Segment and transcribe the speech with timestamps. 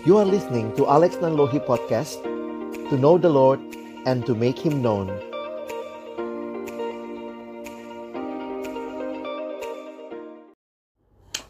[0.00, 2.24] You are listening to Alex Nanlohi Podcast
[2.88, 3.60] To know the Lord
[4.08, 5.12] and to make Him known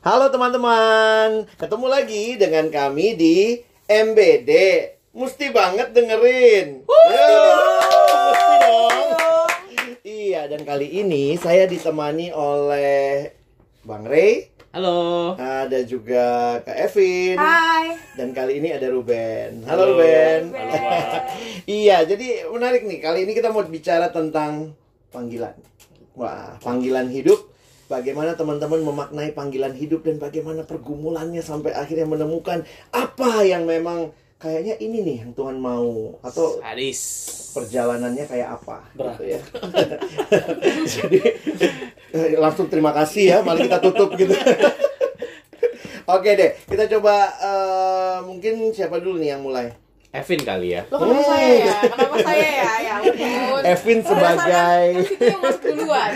[0.03, 4.51] Halo teman-teman, ketemu lagi dengan kami di MBD.
[5.15, 6.83] Mesti banget dengerin.
[6.91, 9.51] Mesti dong.
[10.03, 13.31] Iya, dan kali ini saya ditemani oleh
[13.87, 15.35] Bang Ray, Halo.
[15.35, 17.99] ada juga Kak Evin, Hai.
[18.15, 19.67] dan kali ini ada Ruben.
[19.67, 19.99] Halo, Halo.
[19.99, 20.55] Ruben.
[20.55, 20.79] Halo,
[21.67, 23.03] iya, jadi menarik nih.
[23.03, 24.79] Kali ini kita mau bicara tentang
[25.11, 25.59] panggilan.
[26.15, 27.51] Wah, panggilan hidup.
[27.91, 32.63] Bagaimana teman-teman memaknai panggilan hidup dan bagaimana pergumulannya sampai akhirnya menemukan
[32.95, 37.01] apa yang memang kayaknya ini nih yang Tuhan mau atau Sadis.
[37.53, 39.15] perjalanannya kayak apa Berat.
[39.15, 39.41] gitu ya.
[40.97, 41.19] Jadi
[42.11, 44.33] eh, langsung terima kasih ya, mari kita tutup gitu.
[46.11, 49.77] Oke deh, kita coba eh, mungkin siapa dulu nih yang mulai?
[50.11, 50.83] Evin kali ya.
[50.89, 51.29] Lo kenapa Hmm.
[51.29, 51.77] saya ya?
[51.87, 52.73] Kenapa saya ya?
[52.81, 53.63] Ya ampun.
[53.63, 56.11] Evin sebagai Kan masuk duluan.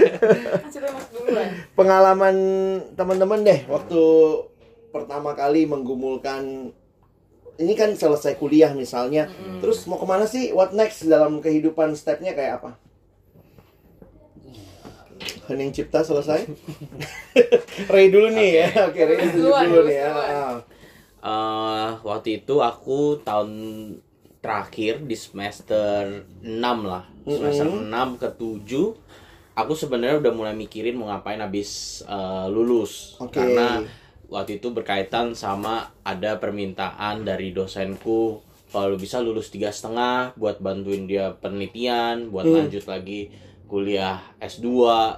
[0.67, 1.49] Kan masuk duluan.
[1.75, 2.37] pengalaman
[2.93, 4.03] teman-teman deh waktu
[4.91, 6.75] pertama kali menggumulkan
[7.59, 9.31] ini kan selesai kuliah misalnya,
[9.63, 10.51] terus mau ke mana sih?
[10.51, 12.71] What next dalam kehidupan stepnya kayak apa?
[15.49, 16.49] Hening Cipta selesai.
[17.93, 18.69] Ray dulu nih ya.
[18.89, 20.11] Oke, Ray dulu, dulu nih ya.
[21.25, 23.51] Eh, waktu itu aku tahun
[24.45, 27.09] terakhir di semester 6 lah.
[27.25, 33.17] Semester 6 ke 7 aku sebenarnya udah mulai mikirin mau ngapain habis eh, lulus.
[33.23, 33.41] Oke.
[33.41, 33.81] Karena
[34.29, 38.41] waktu itu berkaitan sama ada permintaan dari dosenku
[38.75, 42.67] kalau bisa lulus tiga setengah buat bantuin dia penelitian, buat Hmm.
[42.67, 43.31] lanjut lagi
[43.71, 44.67] kuliah S2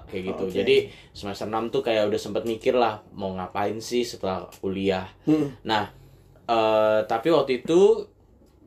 [0.07, 0.45] kayak gitu.
[0.48, 0.55] Oke.
[0.55, 0.77] Jadi
[1.17, 5.09] semester 6 tuh kayak udah sempet mikir lah mau ngapain sih setelah kuliah.
[5.25, 5.57] Hmm.
[5.65, 5.89] Nah,
[6.45, 8.05] eh, tapi waktu itu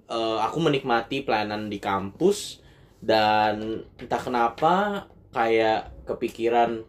[0.10, 2.58] eh, aku menikmati pelayanan di kampus
[2.98, 6.82] dan entah kenapa kayak kepikiran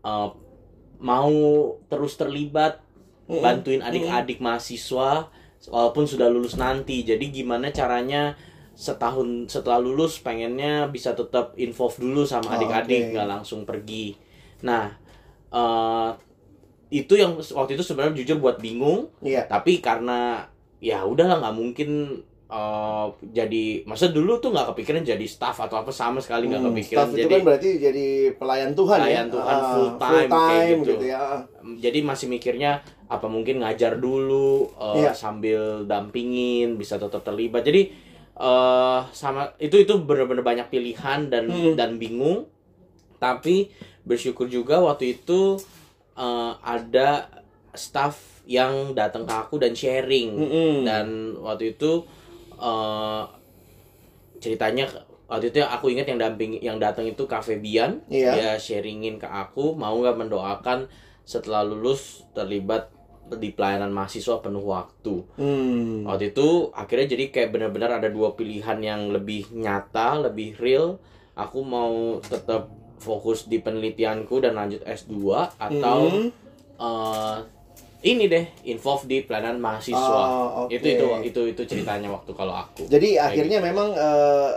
[0.00, 0.28] eh,
[1.00, 1.32] mau
[1.86, 2.78] terus terlibat
[3.26, 5.28] bantuin adik-adik mahasiswa
[5.66, 7.02] walaupun sudah lulus nanti.
[7.02, 8.34] Jadi gimana caranya
[8.72, 13.10] setahun setelah lulus pengennya bisa tetap involve dulu sama Oh, adik-adik oke.
[13.12, 14.16] nggak langsung pergi.
[14.60, 14.88] Nah,
[15.48, 16.10] eh,
[16.90, 19.46] itu yang waktu itu sebenarnya jujur buat bingung Iya.
[19.46, 20.42] tapi karena
[20.82, 21.90] ya udahlah nggak mungkin
[22.50, 26.70] eh, jadi masa dulu tuh nggak kepikiran jadi staff atau apa sama sekali nggak Hmm,
[26.70, 29.32] kepikiran staff itu jadi kan berarti jadi pelayan Tuhan Pelayan ya.
[29.32, 30.92] Tuhan Ah, full time, kayak gitu.
[31.00, 31.24] ya.
[31.76, 32.70] jadi masih mikirnya
[33.06, 35.12] apa mungkin ngajar dulu eh, Iya.
[35.12, 37.86] sambil dampingin bisa tetap terlibat jadi
[38.34, 41.74] eh sama itu itu bener-bener banyak pilihan dan Hmm.
[41.74, 42.48] dan bingung
[43.16, 43.68] tapi
[44.02, 45.60] bersyukur juga waktu itu
[46.14, 47.28] eh, ada
[47.70, 50.74] staff yang datang ke aku dan sharing Mm-mm.
[50.82, 51.06] dan
[51.38, 52.02] waktu itu
[52.60, 53.22] eh
[54.38, 54.88] ceritanya
[55.26, 58.32] waktu itu aku ingat yang damping yang datang itu Cafe Bian Iya.
[58.32, 60.88] dia sharingin ke aku mau nggak mendoakan
[61.22, 62.90] setelah lulus terlibat
[63.30, 66.02] di pelayanan mahasiswa penuh waktu Hmm.
[66.02, 70.98] waktu itu akhirnya jadi kayak benar-benar ada dua pilihan yang lebih nyata lebih real
[71.32, 72.66] aku mau tetap
[72.98, 75.14] fokus di penelitianku dan lanjut S2
[75.56, 76.28] atau Hmm.
[76.76, 77.38] eh,
[78.00, 80.72] ini deh involve di pelayanan mahasiswa Oh, oke.
[80.72, 84.50] itu itu itu itu ceritanya waktu kalau aku Jadi Kayak akhirnya memang eh,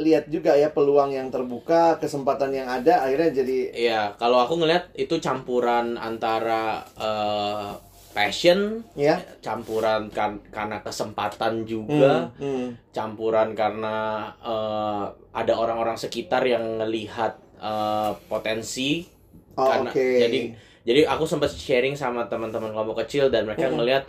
[0.00, 4.90] lihat juga ya peluang yang terbuka, kesempatan yang ada akhirnya jadi Iya, kalau aku ngeliat
[4.96, 7.70] itu campuran antara eh,
[8.10, 9.22] passion, ya.
[9.38, 12.68] campuran kan- karena kesempatan juga, Hmm, hmm.
[12.90, 13.96] campuran karena
[14.42, 19.06] eh, ada orang-orang sekitar yang ngelihat eh, potensi.
[19.54, 20.06] Oh, karena oke.
[20.16, 20.38] jadi
[20.82, 23.76] jadi aku sempat sharing sama teman-teman kelompok kecil dan mereka Hmm.
[23.76, 24.04] ngelihat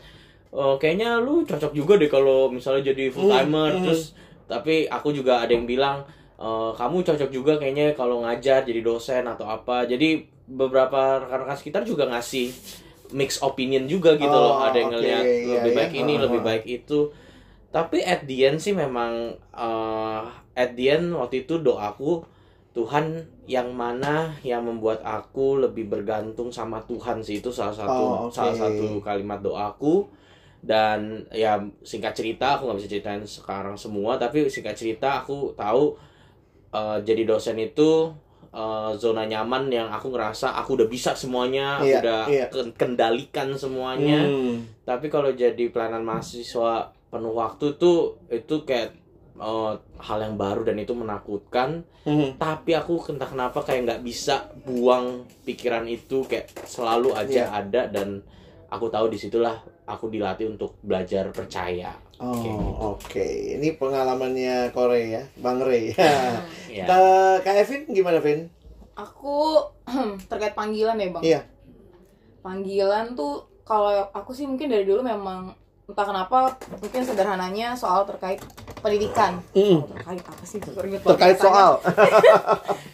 [0.51, 3.83] "Oh, kayaknya lu cocok juga deh kalau misalnya jadi full timer hmm.
[3.87, 4.15] terus
[4.47, 6.03] tapi aku juga ada yang bilang
[6.35, 11.81] "Eh, kamu cocok juga kayaknya kalau ngajar jadi dosen atau apa jadi beberapa rekan-rekan sekitar
[11.83, 12.51] juga ngasih
[13.11, 15.77] mix opinion juga gitu Oh, loh ada yang oke, ngelihat iya, lebih iya.
[15.79, 16.99] baik ini Ha, lebih baik itu
[17.71, 19.11] tapi at the end sih memang
[19.55, 20.21] eh,
[20.55, 22.23] at the end waktu itu doaku
[22.71, 28.15] Tuhan yang mana yang membuat aku lebih bergantung sama Tuhan sih itu salah satu Oh,
[28.25, 28.33] oke.
[28.33, 30.07] salah satu kalimat doaku
[30.59, 35.97] dan ya singkat cerita aku nggak bisa ceritain sekarang semua tapi singkat cerita aku tahu
[36.69, 38.07] eh, jadi dosen itu
[38.47, 42.45] eh, zona nyaman yang aku ngerasa aku udah bisa semuanya aku Iya, udah iya.
[42.47, 44.63] ken- kendalikan semuanya Hmm.
[44.81, 46.71] tapi kalau jadi pelayanan mahasiswa
[47.09, 48.95] penuh waktu tuh itu kayak
[49.41, 52.33] eh, hal yang baru dan itu menakutkan Hmm.
[52.33, 57.53] tapi aku entah kenapa kayak nggak bisa buang pikiran itu kayak selalu aja Iya.
[57.53, 58.25] ada dan
[58.67, 59.53] aku tahu di situlah
[59.83, 63.17] aku dilatih untuk belajar percaya Oh, Kayak oke.
[63.17, 63.57] gitu.
[63.57, 65.89] Ini pengalamannya Korea ya, Bang Ray.
[66.69, 67.01] ya Kak
[67.41, 68.45] Kak Evin gimana, Vin?
[68.93, 69.57] Aku
[70.29, 71.23] terkait panggilan ya bang.
[71.23, 71.41] Iya.
[72.41, 75.53] Panggilan tuh kalau aku sih mungkin dari dulu memang
[75.91, 78.39] entah kenapa mungkin sederhananya soal terkait
[78.79, 79.43] pendidikan.
[79.51, 79.83] Mm.
[79.93, 80.59] Terkait apa sih?
[81.03, 81.77] Terkait soal.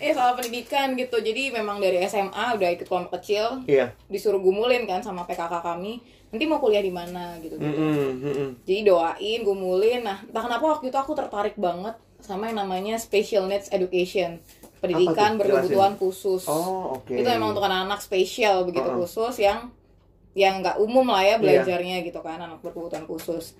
[0.01, 1.21] Eh soal pendidikan gitu.
[1.21, 3.93] Jadi memang dari SMA udah ikut kelompok kecil, Iya.
[4.09, 6.01] disuruh gumulin kan sama PKK kami.
[6.27, 7.55] Nanti mau kuliah di mana gitu.
[7.55, 8.49] Mm-mm, mm-mm.
[8.67, 10.03] Jadi doain, gumulin.
[10.03, 14.43] Nah, entah kenapa waktu itu aku tertarik banget sama yang namanya special needs education.
[14.83, 16.43] Pendidikan berkebutuhan khusus.
[16.45, 17.15] Oh, oke.
[17.15, 19.07] Itu memang untuk anak-anak spesial begitu Uh-uh.
[19.07, 19.71] khusus yang
[20.37, 21.33] yang nggak umum lah Iya.
[21.33, 23.57] ya belajarnya gitu kan anak berkebutuhan khusus.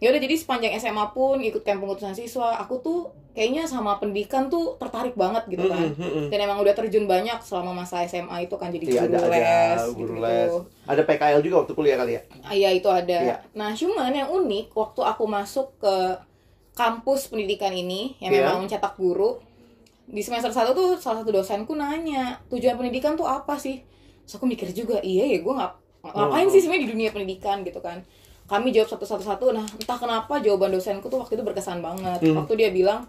[0.00, 2.98] Ya udah jadi sepanjang SMA pun ikut camp pengutusan siswa, aku tuh
[3.36, 5.92] kayaknya sama pendidikan tuh tertarik banget gitu kan.
[5.92, 6.26] Mm-mm, mm-mm.
[6.32, 9.76] Dan emang udah terjun banyak selama masa SMA itu kan jadi Iya, guru ada les,
[9.76, 10.24] ada guru gitu.
[10.24, 10.52] les.
[10.88, 12.22] Ada PKL juga waktu kuliah kali ya?
[12.40, 13.18] Ah, Iya itu ada.
[13.20, 13.36] Iya.
[13.52, 15.94] Nah cuman yang unik waktu aku masuk ke
[16.72, 18.40] kampus pendidikan ini yang Iya.
[18.46, 19.36] memang mencetak guru
[20.06, 23.84] di semester satu tuh salah satu dosenku nanya tujuan pendidikan tuh apa sih?
[24.24, 26.52] Terus aku mikir juga iya ya gue ngap ngapain Hmm.
[26.52, 28.00] sih sebenarnya di dunia pendidikan gitu kan?
[28.46, 29.52] Kami jawab satu-satu-satu.
[29.52, 32.18] Nah entah kenapa jawaban dosenku tuh waktu itu berkesan banget.
[32.24, 32.40] Hmm.
[32.40, 33.06] Waktu dia bilang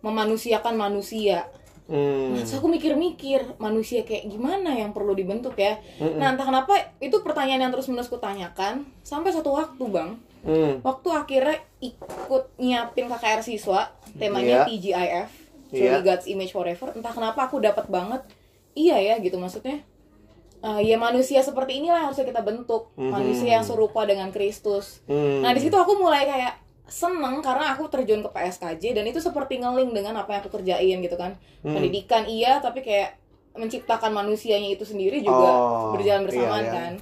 [0.00, 1.50] memanusiakan manusia.
[1.88, 2.36] Hmm.
[2.36, 5.80] Nah, aku mikir-mikir manusia kayak gimana yang perlu dibentuk ya.
[5.96, 6.20] Mm-mm.
[6.20, 10.20] Nah, entah kenapa itu pertanyaan yang terus-menerus kutanyakan sampai satu waktu, Bang.
[10.44, 10.84] Hmm.
[10.84, 13.88] Waktu akhirnya ikut nyiapin KKR siswa,
[14.20, 14.68] temanya.
[14.68, 15.96] TGIF, Iya.
[15.96, 16.92] Truly God's Image Forever.
[16.92, 18.20] Entah kenapa aku dapat banget
[18.72, 19.80] iya ya gitu maksudnya.
[20.58, 23.10] Eh, ya manusia seperti inilah yang harusnya kita bentuk, Mhm.
[23.10, 25.00] manusia yang serupa dengan Kristus.
[25.04, 25.40] Hmm.
[25.40, 26.54] Nah, di situ aku mulai kayak
[26.88, 30.98] seneng karena aku terjun ke PSKJ dan itu seperti ngeling dengan apa yang aku kerjain
[30.98, 31.36] gitu kan.
[31.60, 31.74] Hmm.
[31.74, 33.14] Pendidikan iya, tapi kayak
[33.52, 36.74] menciptakan manusianya itu sendiri juga Oh, berjalan bersamaan iya, iya.
[36.74, 36.92] kan.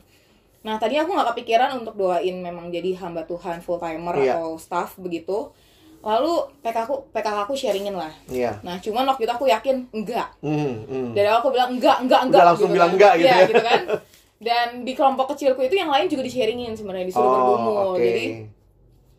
[0.62, 4.36] Nah, tadi aku nggak kepikiran untuk doain memang jadi hamba Tuhan full timer Iya.
[4.36, 5.52] atau staff begitu.
[6.02, 8.12] Lalu PK aku PKK aku sharingin lah.
[8.26, 8.58] Iya.
[8.60, 10.28] Nah, cuman waktu itu aku yakin enggak.
[10.40, 10.84] Hmm.
[10.86, 11.10] hmm.
[11.12, 12.40] Dari awal aku bilang enggak, enggak, enggak.
[12.40, 12.96] Udah langsung bilang kan.
[12.96, 13.46] enggak gitu Iya, ya.
[13.48, 13.80] gitu kan.
[14.36, 17.76] Dan di kelompok kecilku itu yang lain juga di-sharingin sebenarnya disuruh Oh, bergumul.
[17.96, 18.02] oke.
[18.02, 18.26] Jadi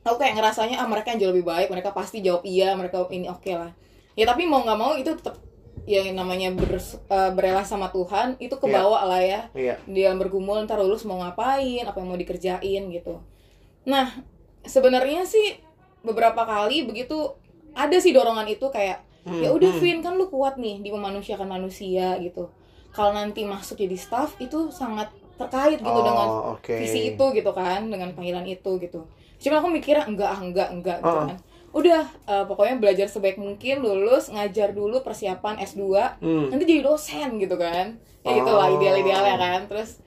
[0.04, 3.28] aku kayak ngerasanya ah mereka yang jauh lebih baik mereka pasti jawab iya mereka ini
[3.28, 3.76] oke lah
[4.16, 5.36] ya tapi mau nggak mau itu tetap
[5.84, 9.76] yang namanya ber, eh, berelasi sama Tuhan itu kebawa lah ya Iya.
[9.84, 13.20] dia bergumul ntar lulus mau ngapain apa yang mau dikerjain gitu
[13.84, 14.16] nah
[14.64, 15.60] sebenarnya sih
[16.08, 17.36] beberapa kali begitu
[17.72, 19.82] ada sih dorongan itu kayak Hmm, ya udah hmm.
[19.84, 22.48] Vin kan lu kuat nih di memanusiakan manusia gitu
[22.90, 26.72] kalau nanti masuk jadi staff itu sangat terkait gitu Oh, dengan oke.
[26.72, 29.04] visi itu gitu kan dengan panggilan itu gitu
[29.38, 31.28] cuma aku mikirnya enggak enggak enggak gitu Oh.
[31.28, 31.38] kan
[31.76, 35.84] udah eh, pokoknya belajar sebaik mungkin lulus ngajar dulu persiapan S2
[36.24, 36.48] Hmm.
[36.48, 38.76] nanti jadi dosen gitu kan ya itulah Oh.
[38.80, 40.00] ideal-idealnya kan terus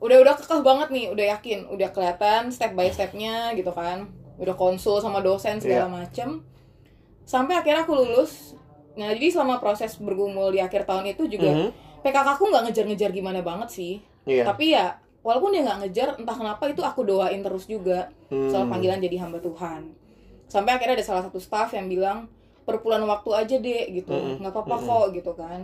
[0.00, 4.08] udah udah kekeh banget nih udah yakin udah kelihatan step by stepnya gitu kan
[4.42, 5.94] udah konsul sama dosen segala Iya.
[5.94, 6.28] macem
[7.22, 8.58] sampai akhirnya aku lulus
[8.92, 11.70] nah jadi selama proses bergumul di akhir tahun itu juga Mhm.
[12.02, 13.94] PKK aku nggak ngejar-ngejar gimana banget sih
[14.24, 14.42] Iya.
[14.44, 18.72] tapi ya walaupun dia nggak ngejar entah kenapa itu aku doain terus juga soal Hmm.
[18.72, 19.94] panggilan jadi hamba Tuhan
[20.44, 22.26] sampai akhirnya ada salah satu staff yang bilang
[22.62, 24.38] perpuluhan waktu aja deh gitu Mm-mm.
[24.38, 24.88] nggak apa-apa Mm-mm.
[24.88, 25.60] kok gitu kan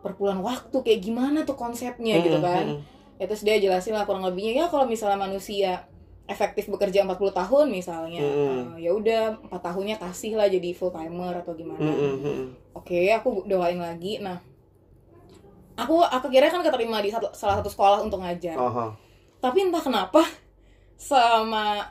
[0.00, 2.80] perpuluhan waktu kayak gimana tuh konsepnya gitu Hmm, kan hmm.
[3.16, 5.84] ya terus dia jelasin lah kurang lebihnya ya kalau misalnya manusia
[6.26, 8.76] efektif bekerja 40 tahun misalnya Mm-mm.
[8.76, 12.44] eh, ya udah empat tahunnya kasih lah jadi full timer atau gimana Hmm, hmm, hmm.
[12.72, 14.38] oke aku doain lagi nah
[15.74, 18.92] aku aku kira kan keterima di satu- salah satu sekolah untuk ngajar Aha.
[19.38, 20.20] tapi entah kenapa
[20.94, 21.88] sama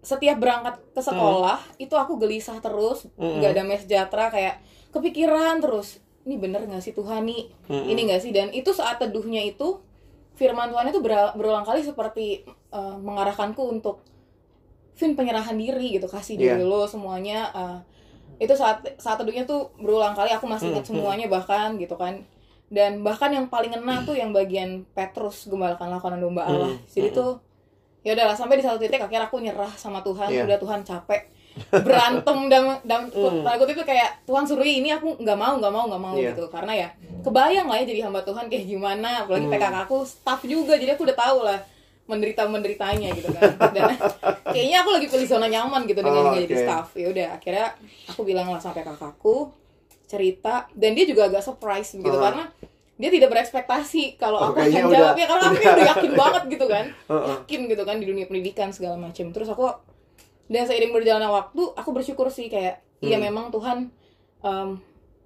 [0.00, 4.54] setiap berangkat ke sekolah itu aku gelisah terus nggak damai sejahtera kayak
[4.90, 7.86] kepikiran terus ini bener nggak sih Tuhan nih Mm-mm.
[7.86, 9.80] ini nggak sih dan itu saat teduhnya itu
[10.38, 14.06] firman Tuhan itu ber- berulang kali seperti eh, mengarahkanku untuk
[14.94, 16.64] Vin penyerahan diri gitu kasih diri Iya.
[16.64, 17.78] lo semuanya eh,
[18.38, 22.22] itu saat saat teduhnya tuh berulang kali aku masih ingat Hmm, semuanya bahkan gitu kan
[22.68, 27.10] dan bahkan yang paling ngena tuh yang bagian Petrus gembalakanlah kawanan domba Allah Hmm, jadi
[27.10, 27.18] hmm.
[27.18, 27.30] tuh
[28.02, 30.46] ya udahlah sampai di satu titik akhirnya aku nyerah sama Tuhan Iya.
[30.46, 31.22] udah Tuhan capek
[31.68, 33.40] berantem dan dan Hmm.
[33.40, 36.32] tanda kutip itu kayak Tuhan suruh ini aku nggak mau nggak mau nggak mau Iya.
[36.32, 36.88] gitu karena ya
[37.20, 39.54] kebayang lah ya jadi hamba Tuhan kayak gimana apalagi Hmm.
[39.54, 41.58] PKK aku staff juga jadi aku udah tahu lah
[42.04, 43.42] menderita menderitanya gitu kan
[43.76, 43.92] dan
[44.46, 46.62] kayaknya aku lagi pilih zona nyaman gitu dengan Oh, nggak jadi oke.
[46.62, 47.66] staff ya udah akhirnya
[48.06, 49.52] aku bilang lah sampai kakakku
[50.04, 52.24] cerita dan dia juga agak surprise gitu Uh-huh.
[52.24, 52.44] karena
[52.96, 56.12] dia tidak berekspektasi kalau Oh, aku kayaknya akan udah- jawab ya karena aku udah- yakin
[56.22, 59.68] banget gitu kan yakin gitu kan di dunia pendidikan segala macam terus aku
[60.48, 63.24] dan seiring berjalannya waktu aku bersyukur sih kayak iya Hmm.
[63.24, 63.92] memang Tuhan
[64.38, 64.68] em,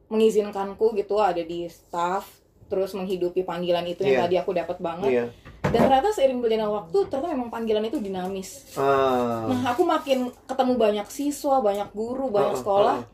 [0.09, 2.29] mengizinkanku gitu ada di staff
[2.67, 4.23] terus menghidupi panggilan itu yang Iya.
[4.23, 5.25] tadi aku dapat banget Iya.
[5.65, 9.45] dan ternyata seiring berjalannya waktu ternyata memang panggilan itu dinamis Ah.
[9.47, 13.05] nah aku makin ketemu banyak siswa banyak guru banyak Oh, sekolah oh.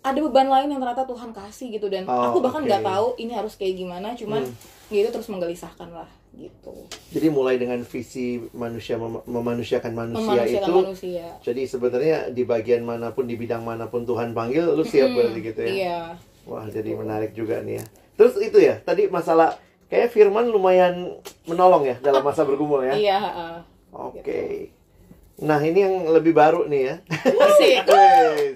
[0.00, 3.32] ada beban lain yang ternyata Tuhan kasih gitu dan Oh, aku bahkan nggak tahu ini
[3.32, 4.54] harus kayak gimana cuman Hmm.
[4.88, 6.74] ya itu terus menggelisahkan lah gitu
[7.10, 10.74] Jadi mulai dengan visi manusia mem- memanusiakan manusia memanusiakan itu.
[10.82, 15.10] manusia Jadi sebenarnya di bagian mana pun di bidang mana pun Tuhan panggil, lu siap
[15.10, 15.70] berarti gitu ya.
[15.70, 15.98] iya
[16.44, 17.84] Wah, jadi menarik juga nih ya.
[18.14, 19.56] Terus itu ya, tadi masalah
[19.88, 22.94] kayak Firman lumayan menolong ya dalam masa bergumul ya.
[22.94, 23.56] iya heeh.
[23.90, 24.42] Oke.
[25.40, 26.94] Nah, ini yang lebih baru nih ya.
[27.32, 28.54] Ruben.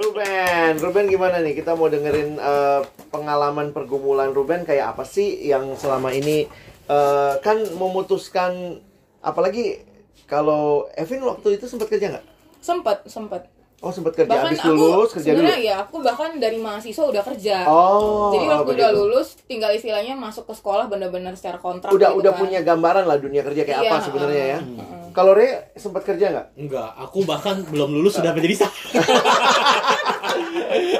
[0.00, 1.52] Ruben, Ruben gimana nih?
[1.54, 6.48] Kita mau dengerin eh, pengalaman pergumulan Ruben kayak apa sih yang selama ini
[6.90, 8.82] eh, kan memutuskan
[9.22, 9.86] apalagi
[10.26, 12.26] kalau Evin waktu itu sempat kerja nggak?
[12.60, 13.48] sempet sempet
[13.80, 15.40] Oh sempat kerja, bahkan habis aku lulus kerja dulu.
[15.40, 19.00] sebenarnya ya aku bahkan dari mahasiswa udah kerja Oh, jadi waktu udah begitu.
[19.02, 22.40] lulus tinggal istilahnya masuk ke sekolah benar-benar secara kontrak Udah gitu udah kan.
[22.40, 24.58] punya gambaran lah dunia kerja kayak Iya, apa sebenarnya ya.
[24.60, 24.98] heeh.
[25.10, 26.46] Kalau Re sempat kerja nggak?
[26.56, 28.72] Enggak, aku bahkan belum lulus sudah menjadi sah.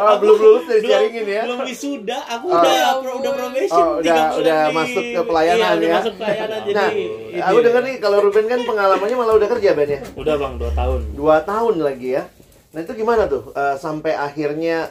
[0.01, 1.43] Oh, belum lulus dari belum, jaringin ya.
[1.45, 2.57] belum wisuda, aku Oh.
[2.57, 5.95] udah pro, udah probation Oh, udah- udah di- masuk ke pelayanan iya, udah ya.
[5.95, 7.39] masuk pelayanan jadi Nah, ini.
[7.39, 10.01] aku dengar nih kalau Ruben kan pengalamannya malah udah kerja Ben ya.
[10.15, 11.01] udah bang dua tahun.
[11.13, 12.23] Dua tahun lagi ya.
[12.71, 14.91] Nah itu gimana tuh Eh, sampai akhirnya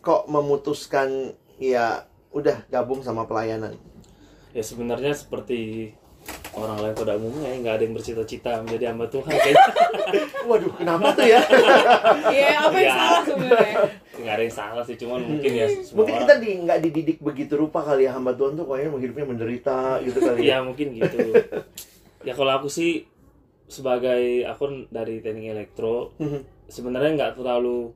[0.00, 3.76] kok memutuskan ya udah gabung sama pelayanan.
[4.50, 5.92] ya sebenarnya seperti
[6.50, 9.62] orang lain pada umumnya ya, nggak ada yang bercita-cita menjadi hamba Tuhan kayaknya
[10.48, 11.38] Waduh, kenapa tuh ya?
[12.34, 12.94] iya apa yang Iya.
[12.96, 13.74] salah sebenarnya
[14.12, 17.54] nggak ada yang salah sih cuman mungkin ya semua Mungkin kita di nggak dididik begitu
[17.54, 20.56] rupa kali ya hamba Tuhan tuh kayaknya hidupnya menderita gitu kali ya ya.
[20.60, 21.18] mungkin gitu
[22.26, 23.06] ya kalau aku sih
[23.64, 26.59] sebagai aku dari teknik elektro Mhm.
[26.70, 27.90] Sebenarnya nggak terlalu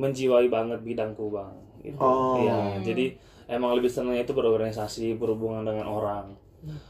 [0.00, 1.54] menjiwai banget bidangku bang.
[1.84, 2.00] Gitu.
[2.00, 2.40] Oh.
[2.40, 3.12] ya jadi
[3.44, 6.26] emang lebih senangnya itu berorganisasi berhubungan dengan orang.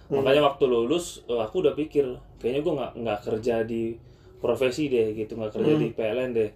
[0.07, 2.07] Makanya waktu lulus eh, aku udah pikir
[2.39, 3.99] kayaknya gue nggak nggak kerja di
[4.39, 5.35] profesi deh gitu.
[5.35, 6.51] Nggak kerja di PLN deh.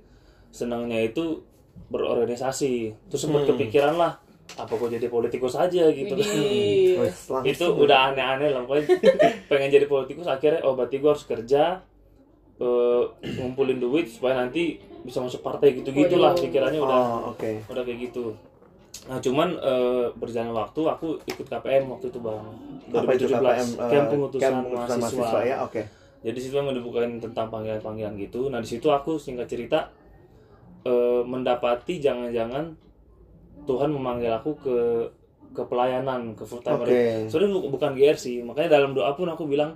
[0.54, 1.42] Senangnya itu
[1.90, 2.94] berorganisasi.
[3.10, 4.14] Terus sempat kepikiran lah
[4.56, 6.14] apa gue jadi politikus aja gitu.
[6.14, 7.04] Widih.
[7.04, 7.44] Wes, langsung.
[7.44, 8.96] itu udah aneh-aneh lah pokoknya.
[9.50, 11.82] Pengen jadi politikus akhirnya oh berarti gue harus kerja
[12.58, 16.42] eh, ngumpulin duit supaya nanti bisa masuk partai gitu gitulah Waduh.
[16.42, 17.50] pikirannya udah Oh, oke.
[17.70, 18.34] udah kayak gitu
[19.06, 22.44] nah cuman eh, berjalan waktu aku ikut KPM waktu itu bang
[22.88, 23.68] Apa itu 2017 KPM?
[23.78, 25.82] eh, Camp pengutusan Camp pengutusan mahasiswa, ya, oke.
[26.18, 29.88] jadi situ menunjukkan tentang panggilan-panggilan gitu nah di situ aku singkat cerita
[30.84, 32.74] eh, mendapati jangan-jangan
[33.64, 34.76] Tuhan memanggil aku ke
[35.52, 37.26] ke pelayanan ke full time Oke.
[37.26, 39.74] sebenarnya bu- bukan GR sih makanya dalam doa pun aku bilang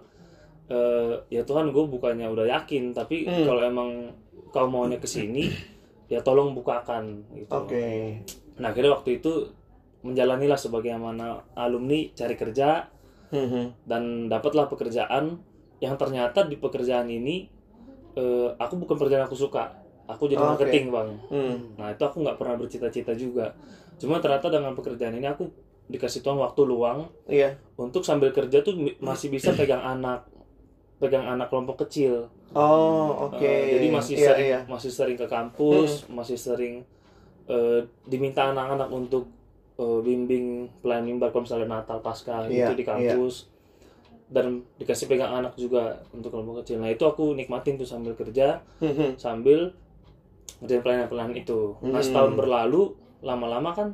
[0.64, 3.45] eh, ya Tuhan gue bukannya udah yakin tapi Hmm.
[3.45, 3.90] kalau emang
[4.49, 5.49] kau maunya ke sini
[6.07, 8.21] ya tolong bukakan gitu Oke.
[8.57, 9.49] nah akhirnya waktu itu
[10.02, 12.85] menjalanilah sebagaimana alumni cari kerja
[13.31, 13.87] Mhm.
[13.87, 15.40] dan dapatlah pekerjaan
[15.78, 17.49] yang ternyata di pekerjaan ini
[18.12, 19.73] eh, aku bukan pekerjaan aku suka
[20.04, 21.57] aku jadi Oh, marketing bang Hmm.
[21.75, 23.57] nah itu aku nggak pernah bercita-cita juga
[23.97, 25.49] cuma ternyata dengan pekerjaan ini aku
[25.85, 27.57] dikasih Tuhan waktu luang Iya.
[27.75, 30.28] untuk sambil kerja tuh masih bisa pegang anak
[31.02, 33.40] pegang anak kelompok kecil Oh, oke.
[33.40, 34.61] Eh, jadi masih Iya, sering iya.
[34.68, 36.85] masih sering ke kampus masih sering
[37.49, 39.25] eh, diminta anak-anak untuk
[39.80, 43.49] eh, bimbing kalau misalnya Natal Paskah Iya, gitu di kampus
[44.28, 48.61] dan dikasih pegang anak juga untuk kelompok kecil nah itu aku nikmatin tuh sambil kerja
[48.80, 49.16] Mhm.
[49.16, 49.73] sambil
[50.61, 52.04] ngerjain pelayanan-pelayanan itu nah Hmm.
[52.04, 53.88] setahun berlalu lama-lama kan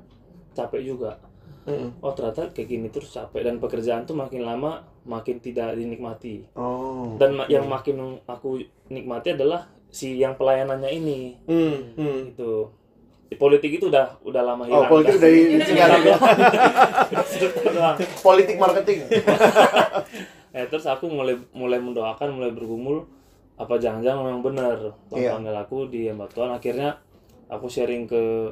[0.53, 1.19] capek juga
[1.67, 2.00] Mhm.
[2.00, 7.14] oh ternyata kayak gini terus capek dan pekerjaan tuh makin lama makin tidak dinikmati Oh.
[7.17, 11.95] dan ma- yang makin aku nikmati adalah si yang pelayanannya ini Hmm.
[11.95, 12.21] Hmm.
[12.28, 12.52] itu
[13.25, 16.17] di politik itu udah udah lama Oh, hilang politik Udah- dari sekarang ya.
[17.23, 17.97] Sebentar doang.
[18.19, 18.99] Politik marketing.
[20.50, 23.05] eh terus aku mulai mulai mendoakan mulai bergumul
[23.55, 24.76] apa jangan-jangan memang benar
[25.07, 25.31] Tuhan Iya.
[25.31, 26.97] panggil aku di hamba Tuhan akhirnya
[27.47, 28.49] aku sharing ke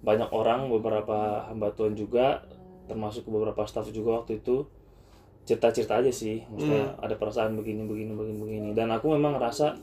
[0.00, 2.46] banyak orang beberapa hamba Tuhan juga
[2.86, 4.62] termasuk ke beberapa staff juga waktu itu
[5.50, 9.74] cerita-cerita aja sih maksudnya ada perasaan begini begini begini begini dan aku memang ngerasa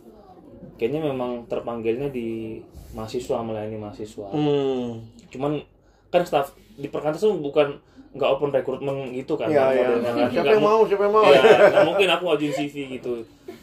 [0.79, 2.57] kayaknya memang terpanggilnya di
[2.91, 5.03] mahasiswa melayani mahasiswa Hmm.
[5.27, 5.59] cuman
[6.07, 7.75] kan staff di perkantas tuh bukan
[8.15, 9.67] nggak open recruitment gitu kan iya.
[9.67, 10.27] modelnya kan.
[10.31, 10.81] Siapa yang mau?
[10.87, 11.25] Siapa yang mau?
[11.27, 13.13] Iya, nggak mungkin aku ajuin CV gitu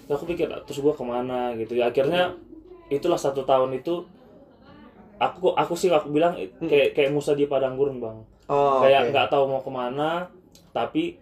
[0.04, 2.36] Terus aku pikir terus gua ke mana gitu ya akhirnya
[2.86, 4.04] itulah satu tahun itu
[5.16, 9.32] aku aku sih aku bilang kayak kayak Musa di padang gurun bang Oh, kayak nggak
[9.32, 10.28] tahu mau ke mana
[10.70, 11.16] tapi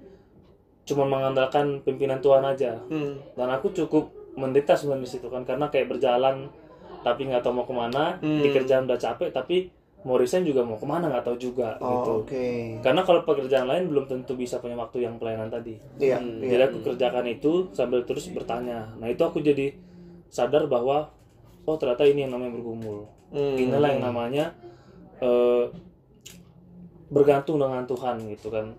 [0.83, 3.15] cuma mengandalkan pimpinan Tuhan aja Hmm.
[3.33, 6.49] dan aku cukup menderita sebenarnya di situ kan karena kayak berjalan
[7.01, 8.41] tapi nggak tahu mau ke mana Hmm.
[8.41, 9.71] di kerjaan udah capek tapi
[10.03, 12.47] mau resign juga mau ke mana nggak tahu juga Oh, gitu oke.
[12.81, 16.41] karena kalau pekerjaan lain belum tentu bisa punya waktu yang pelayanan tadi Iya, Hmm.
[16.41, 16.49] iya.
[16.49, 19.71] jadi aku kerjakan itu sambil terus bertanya nah itu aku jadi
[20.27, 21.07] sadar bahwa
[21.63, 23.55] oh ternyata ini yang namanya bergumul Hmm.
[23.55, 24.45] inilah yang namanya
[25.19, 25.65] eh,
[27.07, 28.73] bergantung dengan Tuhan gitu kan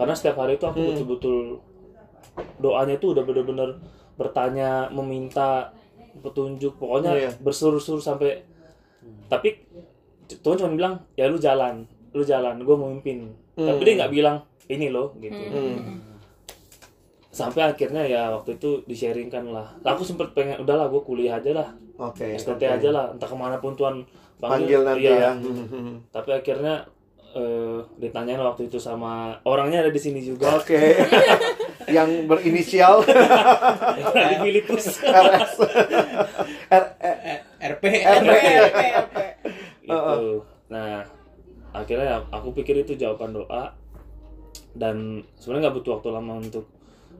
[0.00, 0.88] karena setiap hari itu aku Hmm.
[0.90, 1.36] betul-betul
[2.56, 3.76] doanya itu udah bener-bener
[4.16, 5.68] bertanya meminta
[6.16, 7.30] petunjuk pokoknya Iya.
[7.38, 8.40] berseluruh-seluruh sampai
[9.26, 9.60] tapi
[10.26, 13.82] Tuhan cuma bilang ya lu jalan lu jalan gue mau mimpin tapi Hmm.
[13.82, 16.00] dia nggak bilang ini loh gitu Hmm.
[17.30, 21.68] sampai akhirnya ya waktu itu di-sharingkan lah aku sempet pengen udahlah gue kuliah aja lah
[21.96, 22.34] Oke.
[22.34, 22.76] STT oke.
[22.80, 24.02] aja lah entah ke mana pun Tuhan
[24.40, 25.30] Panggil nanti iya.
[25.30, 25.32] ya.
[25.36, 26.00] Hmm.
[26.10, 26.80] tapi akhirnya
[27.34, 30.58] eh, ditanyain waktu itu sama orangnya ada di sini juga.
[30.58, 30.76] Oke.
[31.96, 33.02] yang berinisial.
[33.98, 35.52] Di Filipus RS.
[36.70, 36.84] R,
[37.58, 38.30] RP RP,
[38.94, 39.16] RP,
[39.84, 40.46] gitu.
[40.70, 41.02] Nah
[41.74, 43.74] akhirnya aku pikir itu jawaban doa.
[44.70, 46.70] Dan sebenarnya nggak butuh waktu lama untuk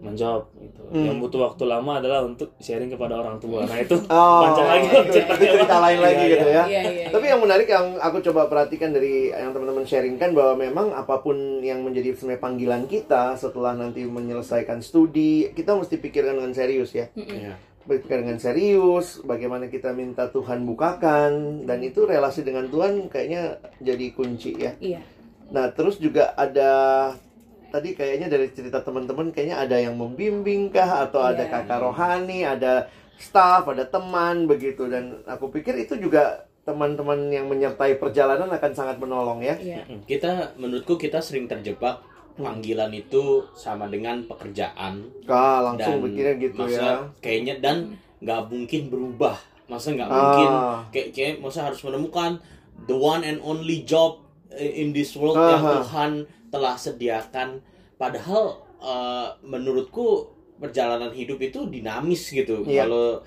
[0.00, 1.07] menjawab gitu Hmm.
[1.07, 4.87] yang butuh waktu lama adalah untuk sharing kepada orang tua nah itu Oh, panjang lagi
[4.87, 5.37] itu, ceritanya.
[5.37, 6.57] itu cerita lain lagi Iya, gitu iya.
[6.57, 6.64] ya.
[6.66, 7.07] Iya, iya.
[7.11, 11.37] Tapi yang menarik yang aku coba perhatikan dari yang teman-teman sharingkan bahwa memang apa pun
[11.61, 17.07] yang menjadi sebenarnya panggilan kita setelah nanti menyelesaikan studi, kita mesti pikirkan dengan serius ya.
[17.14, 17.54] Iya.
[17.80, 21.30] Pikirkan dengan serius, bagaimana kita minta Tuhan bukakan
[21.64, 24.73] dan itu relasi dengan Tuhan kayaknya jadi kunci ya.
[24.76, 25.00] Iya.
[25.50, 26.71] Nah, terus juga ada
[27.70, 31.52] tadi kayaknya dari cerita teman-teman kayaknya ada yang membimbing kah atau ada Iya.
[31.56, 37.96] kakak rohani, ada staff, ada teman begitu dan aku pikir itu juga teman-teman yang menyertai
[37.96, 39.56] perjalanan akan sangat menolong ya.
[39.56, 39.82] Iya.
[40.04, 42.02] kita menurutku kita sering terjebak
[42.34, 46.94] panggilan itu sama dengan pekerjaan Kah, langsung dan gitu masa ya.
[47.20, 47.76] kayaknya dan
[48.18, 49.36] nggak mungkin berubah
[49.66, 50.16] masa nggak Ah.
[50.16, 50.50] mungkin
[50.90, 52.40] kayak kayak masa harus menemukan
[52.82, 55.74] the one and only job in this world yang Aha.
[55.80, 56.12] Tuhan
[56.50, 57.62] telah sediakan
[57.97, 60.26] padahal eh, menurutku
[60.57, 62.85] perjalanan hidup itu dinamis gitu Iya.
[62.85, 63.22] kalau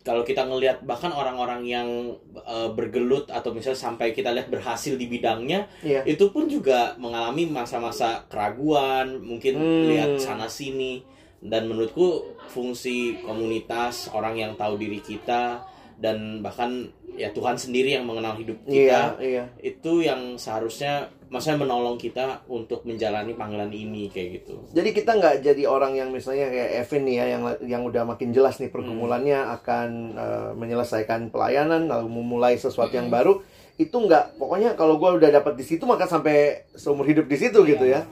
[0.00, 1.88] kalau kita ngelihat bahkan orang-orang yang
[2.34, 6.04] eh, bergelut atau misalnya sampai kita lihat berhasil di bidangnya Iya.
[6.04, 9.84] itu pun juga mengalami masa-masa keraguan mungkin Hmm.
[9.86, 11.04] lihat sana sini
[11.38, 15.62] dan menurutku fungsi komunitas orang yang tahu diri kita
[15.94, 19.20] dan bahkan ya Tuhan sendiri yang mengenal hidup Iya, kita.
[19.20, 19.44] iya.
[19.58, 24.64] itu yang seharusnya maksudnya menolong kita untuk menjalani panggilan ini kayak gitu.
[24.72, 28.32] Jadi kita nggak jadi orang yang misalnya kayak Evan nih ya yang yang udah makin
[28.32, 33.44] jelas nih pergumulannya akan eh, menyelesaikan pelayanan lalu memulai sesuatu yang baru.
[33.76, 37.60] Itu nggak pokoknya kalau gua udah dapat di situ maka sampai seumur hidup di situ
[37.62, 38.08] gitu ya.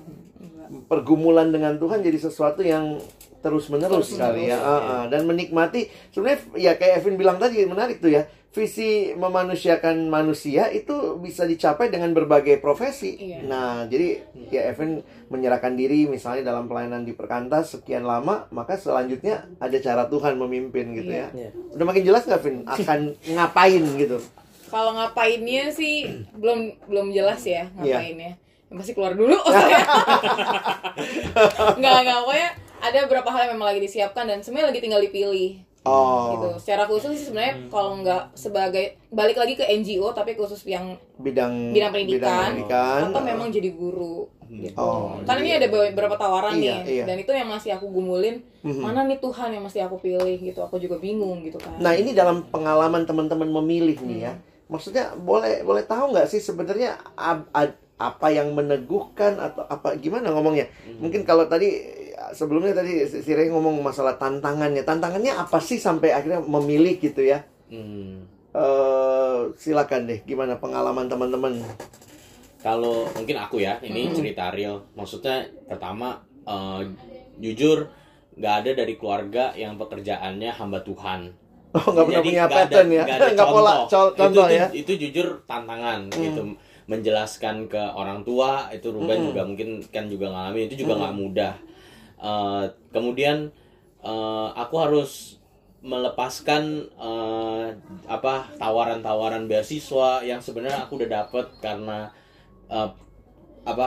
[0.86, 2.98] Pergumulan dengan Tuhan jadi sesuatu yang
[3.46, 4.58] terus menerus Terus-menerus, sekali ya iya.
[4.58, 5.02] Ah, ah.
[5.06, 11.20] dan menikmati sebenarnya ya kayak Evan bilang tadi menarik tuh ya visi memanusiakan manusia itu
[11.20, 13.12] bisa dicapai dengan berbagai profesi.
[13.20, 13.44] Iya.
[13.44, 19.44] Nah, jadi ya Evan menyerahkan diri misalnya dalam pelayanan di perkantas sekian lama, maka selanjutnya
[19.60, 21.28] ada cara Tuhan memimpin gitu ya.
[21.36, 21.52] Iya.
[21.76, 22.56] Udah makin jelas nggak, Vin?
[22.64, 23.00] Akan
[23.36, 24.24] ngapain gitu?
[24.72, 28.00] Kalau ngapainnya sih belum belum jelas ya Iya.
[28.00, 28.32] ngapainnya.
[28.72, 29.36] Yang pasti keluar dulu.
[31.76, 35.62] Nggak nggak pokoknya ada beberapa hal yang memang lagi disiapkan dan semuanya lagi tinggal dipilih.
[35.86, 36.66] Oh, Gitu.
[36.66, 41.70] Secara khusus sih sebenarnya kalau nggak sebagai balik lagi ke NGO tapi khusus yang bidang
[41.70, 43.00] bidang pendidikan, pendidikan.
[43.06, 44.26] atau memang jadi guru.
[44.46, 44.74] Gitu.
[44.74, 47.04] Oh, Karena ini ada beberapa tawaran Iya, nih iya.
[47.06, 48.42] dan itu yang masih aku gumulin.
[48.62, 48.82] Mhm.
[48.82, 50.58] Mana nih Tuhan yang mesti aku pilih gitu.
[50.58, 51.74] Aku juga bingung gitu kan.
[51.78, 54.32] Nah, ini dalam pengalaman teman-teman memilih nih ya.
[54.66, 57.46] Maksudnya boleh boleh tahu nggak sih sebenarnya ab-
[57.96, 60.68] apa yang meneguhkan atau apa gimana ngomongnya?
[61.00, 61.80] Mungkin kalau tadi
[62.36, 64.84] sebelumnya tadi si Ray ngomong masalah tantangannya.
[64.84, 67.44] Tantangannya apa sih sampai akhirnya memilih gitu ya?
[67.66, 68.28] Hmm.
[68.56, 71.60] eh silakan deh gimana pengalaman teman-teman.
[72.64, 74.80] Kalau mungkin aku ya, ini cerita real.
[74.96, 76.80] Maksudnya pertama eh,
[77.36, 77.84] jujur
[78.36, 81.32] nggak ada dari keluarga yang pekerjaannya hamba Tuhan.
[81.76, 83.02] Oh, nggak pernah punya pattern ya?
[83.04, 84.04] nggak ada Nggak pola contoh.
[84.08, 84.66] Itu- contoh itu, ya?
[84.72, 86.42] Itu jujur tantangan gitu.
[86.86, 89.26] Menjelaskan ke orang tua itu Ruben Mm-mm.
[89.26, 91.54] juga mungkin kan juga ngalamin itu juga nggak mudah.
[92.20, 93.50] Eh, kemudian
[94.04, 95.10] eh, aku harus
[95.82, 96.64] melepaskan
[96.98, 97.66] eh,
[98.06, 102.10] apa tawaran-tawaran beasiswa yang sebenarnya aku udah dapet karena
[102.70, 102.90] eh,
[103.66, 103.86] apa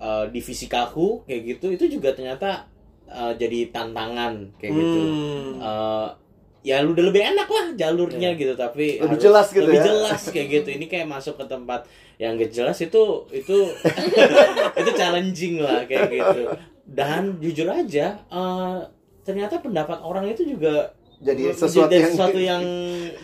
[0.00, 2.66] eh, di fisikalku kayak gitu itu juga ternyata
[3.08, 5.60] eh, jadi tantangan kayak gitu Hmm.
[6.62, 9.84] Ya lu udah lebih enak lah jalurnya gitu tapi Lebih jelas gitu lebih ya.
[9.84, 13.56] jelas kayak gitu ini kayak masuk ke tempat yang gak jelas itu itu
[14.78, 16.42] itu challenging lah kayak gitu
[16.84, 18.78] dan jujur aja eh,
[19.20, 22.62] ternyata pendapat orang itu juga Jadi sesuatu yang sesuatu yang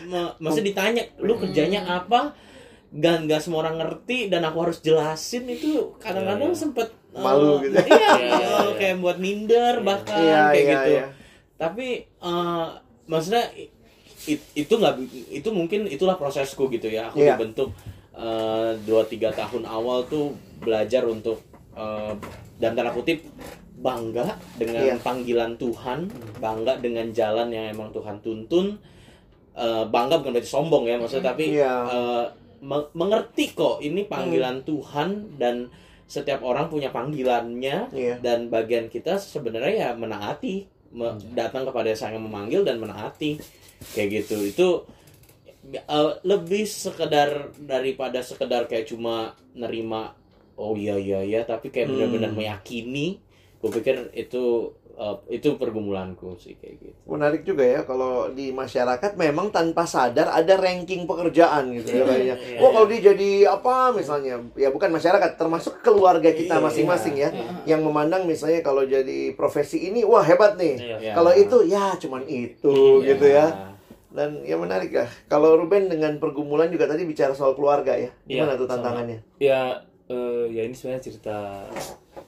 [0.05, 2.31] me- maksudnya ditanya lu kerjanya apa
[2.89, 6.59] nggak nggak semua orang ngerti dan aku harus jelasin itu kadang-kadang Iya, iya.
[6.59, 7.75] sempet eh, Malu gitu.
[7.77, 8.71] iya, Iya, iya, iya, iya.
[8.73, 11.05] kayak buat minder bahkan Iya, kayak iya, gitu iya.
[11.55, 12.67] tapi eh,
[13.09, 13.49] maksudnya
[14.23, 14.95] it- itu nggak
[15.31, 17.33] itu mungkin itulah prosesku gitu ya aku Iya.
[17.33, 17.73] dibentuk
[18.13, 21.41] eh, dua tiga tahun awal tuh belajar untuk
[21.73, 22.13] eh,
[22.57, 23.25] dan tanda kutip
[23.75, 24.95] bangga dengan Iya.
[24.99, 28.77] panggilan Tuhan bangga dengan jalan yang emang Tuhan tuntun
[29.51, 31.73] Eh, bangga bukan berarti sombong ya maksudnya tapi Iya.
[31.85, 32.25] eh,
[32.61, 35.67] me- mengerti kok ini panggilan Tuhan dan
[36.07, 38.15] setiap orang punya panggilannya Iya.
[38.19, 40.78] dan bagian kita sebenarnya ya menaati me-
[41.33, 43.37] datang kepada sang yang memanggil dan menaati.
[43.93, 44.35] Kayak gitu.
[44.43, 44.67] Itu
[45.71, 50.15] eh, lebih sekedar daripada sekedar kayak cuma nerima
[50.59, 51.95] oh iya iya iya tapi kayak Hmm.
[51.95, 53.19] benar-benar meyakini.
[53.59, 59.15] Gue pikir itu eh, itu pergumulanku sih kayak gitu Menarik juga ya kalau di masyarakat
[59.15, 62.35] memang tanpa sadar ada ranking pekerjaan gitu ya Iya, kayaknya.
[62.37, 67.15] iya, Wah kalau dia jadi apa misalnya ya bukan masyarakat termasuk keluarga kita Iya, masing-masing
[67.15, 67.45] ya Iya.
[67.65, 70.75] yang memandang misalnya kalau jadi profesi ini wah hebat nih.
[70.75, 70.97] Iya.
[70.99, 71.13] Iya.
[71.13, 73.07] Kalau itu ya cuman itu Iya.
[73.09, 73.47] gitu ya.
[74.09, 75.05] Dan ya menarik ya.
[75.25, 78.09] Kalau Ruben dengan pergumulan juga tadi bicara soal keluarga ya.
[78.25, 78.73] Gimana Iya, tuh sama.
[78.75, 79.19] tantangannya?
[79.37, 79.61] Ya,
[80.07, 81.37] eh, ya ini sebenarnya cerita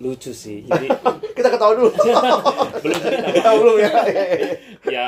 [0.01, 0.65] lucu sih.
[0.67, 0.89] Jadi
[1.31, 1.89] Kita ketawa dulu.
[2.83, 3.27] belum cerita.
[3.31, 3.91] Ya, belum ya.
[4.83, 5.07] Ya,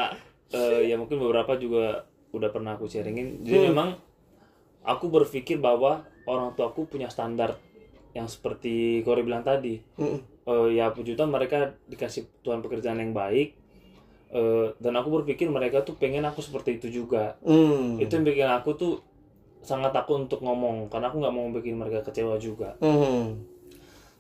[0.50, 0.96] ya, ya.
[0.96, 3.42] mungkin beberapa juga udah pernah aku sharingin.
[3.42, 3.68] Jadi Hmm.
[3.70, 3.90] memang
[4.82, 7.58] aku berpikir bahwa orang tua aku punya standar
[8.14, 9.82] yang seperti Kori bilang tadi.
[9.98, 10.22] Mm-mm.
[10.44, 13.58] Eh, ya puji Tuhan mereka dikasih Tuhan pekerjaan yang baik.
[14.30, 17.38] Eh, dan aku berpikir mereka tuh pengen aku seperti itu juga.
[17.42, 17.98] Hmm.
[17.98, 18.94] Itu yang bikin aku tuh
[19.62, 22.76] sangat takut untuk ngomong karena aku nggak mau bikin mereka kecewa juga.
[22.78, 23.46] Hmm.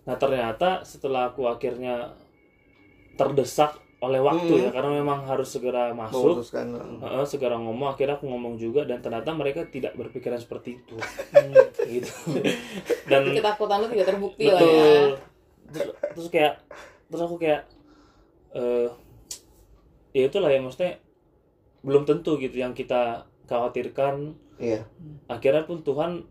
[0.04, 2.12] Nah ternyata setelah aku akhirnya
[3.14, 4.64] terdesak oleh waktu Hmm.
[4.68, 6.76] ya karena memang harus segera masuk, Memutuskan.
[6.76, 11.00] Heeh, segera ngomong akhirnya aku ngomong juga dan ternyata mereka tidak berpikiran seperti itu,
[11.94, 12.12] gitu.
[13.10, 15.08] Dan ketakutan lu tidak terbukti lah ya betul.
[15.72, 16.54] Terus, terus kayak
[17.08, 17.64] terus aku kayak
[18.52, 18.92] eh
[20.12, 21.00] ya itulah ya maksudnya
[21.80, 24.84] belum tentu gitu yang kita khawatirkan Iya.
[25.26, 26.22] akhirnya pun Tuhan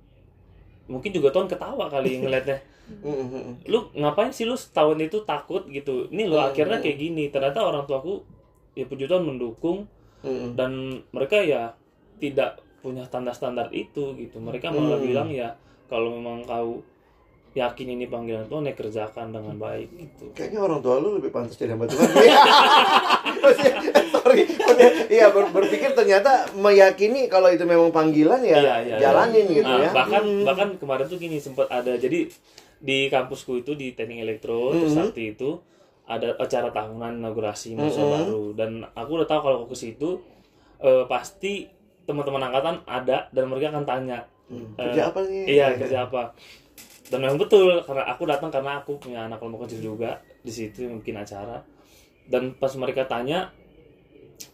[0.87, 2.72] mungkin juga Tuhan ketawa kali ngeliatnya Mm-mm.
[3.65, 7.83] Lu ngapain sih lu setahun itu takut gitu ini lo akhirnya kayak gini ternyata orang
[7.83, 8.23] tuaku
[8.73, 9.85] ya puji Tuhan mendukung
[10.53, 11.73] dan mereka ya
[12.17, 15.51] tidak punya standar-standar itu gitu mereka malah bilang ya
[15.87, 16.81] kalau memang kau
[17.53, 21.55] yakin ini panggilan Tuhan ya kerjakan dengan baik gitu Kayaknya orang tua lu lebih pantas
[21.55, 22.01] jadi hamba Tuhan.
[24.15, 24.43] Sorry.
[25.11, 29.55] Iya ber- berpikir ternyata meyakini kalau itu memang panggilan ya Iya, iya, jalanin iya.
[29.55, 29.91] gitu Nah, ya.
[29.93, 30.43] bahkan Hmm.
[30.43, 32.27] bahkan kemarin tuh gini sempat ada jadi
[32.83, 34.83] di kampusku itu di teknik elektro Mhm.
[34.83, 35.51] Trisakti itu
[36.03, 38.13] ada acara tahunan inaugurasi mahasiswa Mhm.
[38.13, 40.11] baru dan aku udah tahu kalau aku ke situ
[40.79, 41.71] eh, pasti
[42.03, 44.75] teman-teman angkatan ada dan mereka akan tanya Hmm.
[44.75, 45.45] eh, Kerja apa nih?
[45.49, 46.35] iya kerja apa
[47.07, 50.91] dan memang betul karena aku datang karena aku punya anak kelompok kecil juga di situ
[50.93, 51.63] bikin acara
[52.25, 53.55] dan pas mereka tanya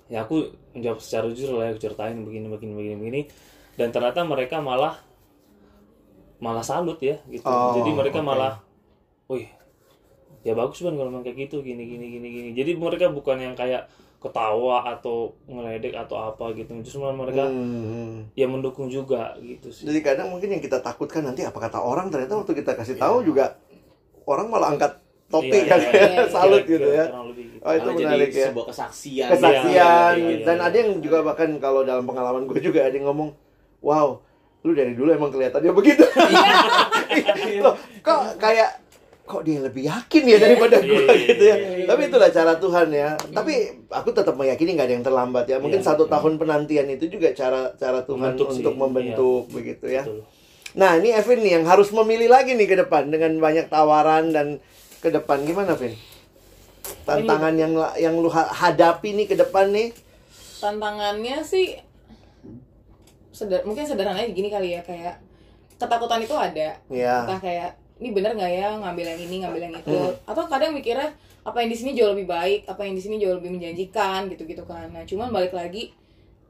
[0.07, 3.21] ya aku menjawab secara jujur lah ya, aku ceritain begini begini begini begini
[3.75, 5.01] dan ternyata mereka malah
[6.39, 8.27] malah salut ya gitu Oh, jadi mereka oke.
[8.27, 8.55] malah
[9.27, 9.47] wih
[10.41, 13.55] ya bagus kan kalau memang kayak gitu gini gini gini gini jadi mereka bukan yang
[13.55, 18.27] kayak ketawa atau ngeledek atau apa gitu justru malah mereka Hmm.
[18.33, 22.09] ya mendukung juga gitu sih Jadi kadang mungkin yang kita takutkan nanti apa kata orang
[22.09, 23.59] ternyata waktu kita kasih tahu juga
[24.25, 24.99] orang malah angkat
[25.29, 26.25] topi Iya, kan iya, iya.
[26.27, 27.05] salut Kira-kira gitu ya.
[27.29, 27.57] gitu.
[27.59, 28.47] Oh itu Malah menarik jadi ya.
[28.49, 30.67] sebuah kesaksian Kesaksian Iya, iya, iya, dan iya.
[30.67, 33.31] ada yang juga bahkan kalau dalam pengalaman gue juga ada yang ngomong,
[33.81, 34.19] wow,
[34.61, 36.05] lu dari dulu emang kelihatannya begitu.
[37.65, 38.71] Loh, kok kayak
[39.23, 41.55] kok dia lebih yakin ya daripada gue Iya, iya, gitu ya.
[41.55, 41.87] iya, iya.
[41.87, 43.09] Tapi itulah cara Tuhan ya.
[43.15, 43.55] Tapi
[43.87, 45.57] aku tetap meyakini nggak ada yang terlambat ya.
[45.59, 46.13] Mungkin Iya, satu iya.
[46.17, 50.03] tahun penantian itu juga cara cara Tuhan Membentuk sih, untuk membentuk begitu ya.
[50.03, 50.25] Betul.
[50.75, 54.47] Nah ini Evin nih yang harus memilih lagi nih ke depan dengan banyak tawaran dan
[54.99, 55.93] ke depan gimana Vin?
[57.05, 59.93] Tantangan yang yang lu ha- hadapi nih ke depan nih.
[60.59, 61.79] tantangannya sih
[63.39, 65.15] seder mungkin sederhananya gini kali ya kayak
[65.73, 67.23] ketakutan itu ada Ya.
[67.23, 70.15] entah kayak ini bener nggak ya ngambil yang ini ngambil yang itu Hmm.
[70.25, 73.35] atau kadang mikirnya apa yang di sini jauh lebih baik apa yang di sini jauh
[73.35, 75.95] lebih menjanjikan gitu gitu kan nah cuman balik lagi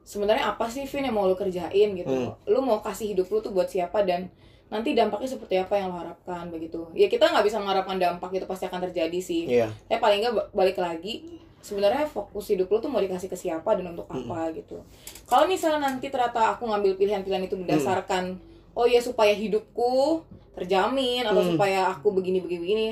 [0.03, 2.33] sebenarnya apa sih Vin yang mau lu kerjain gitu Hmm.
[2.45, 4.33] lu mau kasih hidup lu tuh buat siapa dan
[4.69, 8.45] nanti dampaknya seperti apa yang lo harapkan begitu ya kita nggak bisa mengharapkan dampak itu
[8.45, 9.69] pasti akan terjadi sih Iya.
[9.87, 11.25] tapi paling nggak ba- balik lagi
[11.59, 14.81] sebenarnya fokus hidup lu tuh mau dikasih ke siapa dan untuk apa gitu
[15.29, 18.41] kalau misalnya nanti ternyata aku ngambil pilihan-pilihan itu berdasarkan
[18.73, 21.55] oh ya supaya hidupku terjamin atau Hmm.
[21.55, 22.87] supaya aku begini begini begini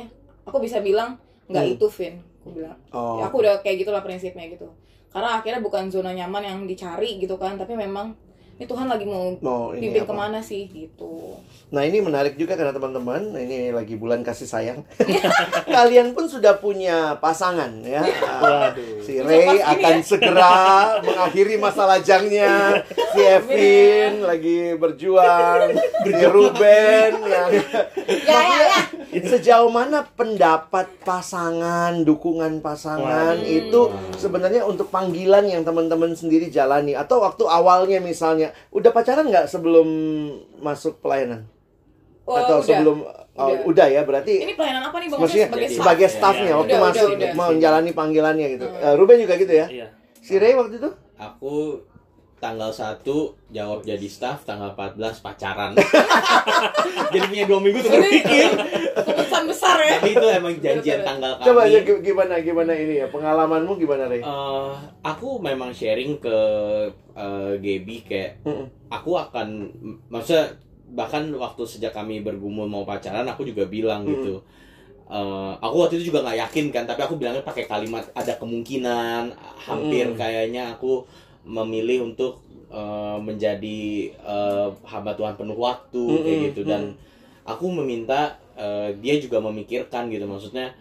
[0.45, 1.17] aku bisa bilang
[1.49, 1.75] nggak Hmm.
[1.75, 3.19] itu Vin aku bilang Oh.
[3.19, 4.69] Ya, aku udah kayak gitulah prinsipnya gitu
[5.11, 8.13] karena akhirnya bukan zona nyaman yang dicari gitu kan tapi memang
[8.57, 10.09] ini Tuhan lagi mau Mau pimpin apa?
[10.09, 14.87] ke mana sih gitu Nah ini menarik juga karena teman-teman ini lagi bulan kasih sayang.
[15.75, 18.07] Kalian pun sudah punya pasangan ya.
[18.39, 19.03] Waduh.
[19.03, 22.87] Si Ray akan segera mengakhiri masa lajangnya.
[22.87, 25.75] Si Evin lagi berjuang.
[26.07, 27.51] Si Ruben yang
[28.07, 28.81] ya ya ya
[29.27, 37.27] sejauh mana pendapat pasangan, dukungan pasangan itu sebenarnya untuk panggilan yang teman-teman sendiri jalani atau
[37.27, 39.89] waktu awalnya misalnya udah pacaran nggak sebelum
[40.61, 41.47] masuk pelayanan?
[42.27, 42.67] Oh, atau udah.
[42.67, 43.63] sebelum oh, Udah.
[43.71, 46.19] udah ya berarti ini pelayanan apa nih bang maksudnya sebagai staff sebagai staff.
[46.35, 47.31] staffnya Ya, waktu udah, masuk udah, udah.
[47.39, 48.67] mau menjalani panggilannya gitu.
[48.67, 49.67] Eh, Ruben juga gitu ya?
[49.71, 49.87] Iya.
[50.19, 50.91] Si Ray waktu itu?
[51.17, 51.55] Aku
[52.37, 53.01] tanggal 1
[53.49, 55.73] jawab jadi staff, tanggal 14 pacaran.
[57.13, 58.51] jadi punya dua minggu tuh berpikir.
[58.97, 61.47] keputusan besar ya Tapi itu emang janjian tanggal kami.
[61.47, 64.21] Coba ya gi- gimana gimana ini ya pengalamanmu gimana Ray?
[64.21, 64.73] Eh,
[65.03, 66.37] aku memang sharing ke
[67.13, 68.33] eh, Gaby kayak
[68.89, 69.73] aku akan
[70.07, 70.53] maksudnya
[70.89, 74.41] bahkan waktu sejak kami bergumul mau pacaran aku juga bilang gitu
[75.07, 79.31] Eh, aku waktu itu juga nggak yakin kan tapi aku bilangnya pakai kalimat ada kemungkinan
[79.57, 80.19] hampir Hmm.
[80.19, 81.07] kayaknya aku
[81.47, 83.81] memilih untuk eh, menjadi
[84.11, 86.61] eh, hamba Tuhan penuh waktu kayak Mm-mm, gitu.
[86.63, 86.83] Dan
[87.43, 90.27] aku meminta eh, dia juga memikirkan gitu.
[90.27, 90.75] Maksudnya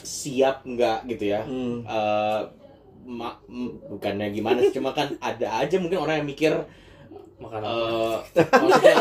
[0.00, 1.42] siap nggak gitu ya?
[1.44, 1.84] Hmm.
[1.84, 2.40] eh
[3.04, 4.72] ma- m- bukannya gimana sih?
[4.72, 6.52] Cuma kan ada aja mungkin orang yang mikir
[7.38, 7.62] Makan
[8.66, 8.94] maksudnya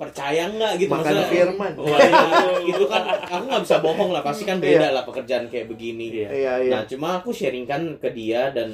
[0.00, 0.90] percaya nggak gitu?
[0.90, 1.72] Makan maksudnya firman.
[1.76, 4.22] Wah, itu, itu kan aku nggak bisa bohong lah.
[4.24, 6.06] Pasti kan beda lah pekerjaan kayak begini.
[6.08, 6.28] Iya.
[6.32, 6.70] Iya iya.
[6.72, 8.72] nah cuma aku sharingkan ke dia dan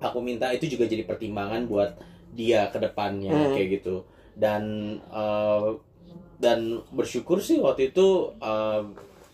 [0.00, 1.90] aku minta itu juga jadi pertimbangan buat
[2.32, 3.52] dia ke depannya Hmm.
[3.54, 4.04] kayak gitu
[4.38, 4.62] dan
[5.12, 5.68] eh,
[6.40, 8.06] dan bersyukur sih waktu itu
[8.40, 8.82] eh,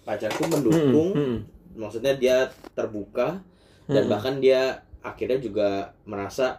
[0.07, 1.37] pacarku mendukung Hmm,
[1.77, 2.37] maksudnya dia
[2.75, 3.39] terbuka
[3.91, 4.13] dan Hmm.
[4.13, 5.69] bahkan dia akhirnya juga
[6.09, 6.59] merasa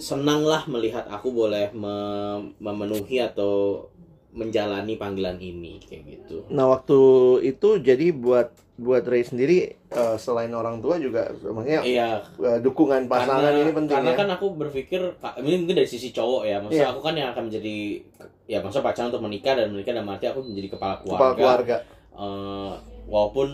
[0.00, 3.84] senang lah melihat aku boleh me- memenuhi atau
[4.32, 6.38] menjalani panggilan ini kayak gitu.
[6.50, 6.98] Nah waktu
[7.46, 8.50] itu jadi buat
[8.80, 13.72] buat Ray sendiri eh, selain orang tua juga maksudnya Iya, eh, dukungan pasangan karena, ini
[13.74, 14.16] penting karena ya.
[14.16, 15.00] kan aku berpikir
[15.38, 16.92] ini mungkin dari sisi cowok ya, maksudnya Iya.
[16.92, 17.76] aku kan yang akan menjadi
[18.46, 21.20] ya maksudnya pacaran untuk menikah dan menikah dan arti aku menjadi kepala keluarga.
[21.20, 21.76] Kepala keluarga.
[22.10, 22.72] Eh,
[23.06, 23.48] walaupun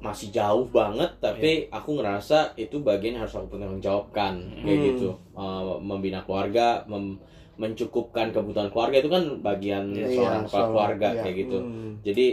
[0.00, 1.72] masih jauh banget tapi Iya.
[1.74, 4.86] aku ngerasa itu bagian yang harus aku bertanggung jawabkan kayak Hmm.
[4.90, 7.16] gitu Eh, membina keluarga mem-
[7.56, 11.20] mencukupkan kebutuhan keluarga itu kan bagian Iya, seorang kepala keluarga iya.
[11.22, 11.92] kayak gitu Hmm.
[12.00, 12.26] jadi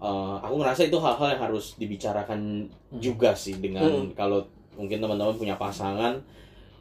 [0.00, 4.12] eh, aku ngerasa itu hal-hal yang harus dibicarakan juga sih dengan Hmm.
[4.12, 4.40] kalau
[4.72, 6.16] mungkin teman-teman punya pasangan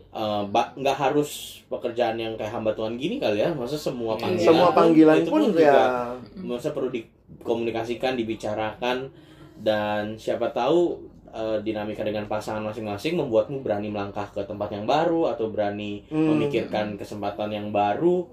[0.09, 4.21] eh, nggak harus pekerjaan yang kayak hamba Tuhan gini kali ya maksudnya semua Iya.
[4.23, 5.83] panggilan Semua panggilan itu pun juga ya
[6.35, 8.97] maksudnya perlu dikomunikasikan, dibicarakan
[9.55, 10.97] dan siapa tahu
[11.29, 16.25] eh, dinamika dengan pasangan masing-masing membuatmu berani melangkah ke tempat yang baru atau berani Hmm.
[16.33, 18.25] memikirkan kesempatan yang baru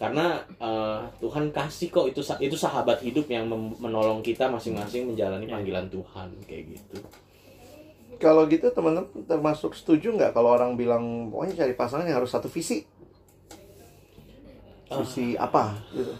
[0.00, 3.44] karena eh, Tuhan kasih kok itu itu sahabat hidup yang
[3.76, 6.96] menolong kita masing-masing menjalani panggilan Tuhan kayak gitu.
[8.16, 12.48] kalau gitu teman-teman termasuk setuju nggak kalau orang bilang pokoknya cari pasangan yang harus satu
[12.48, 12.84] visi.
[14.90, 16.10] Visi apa gitu.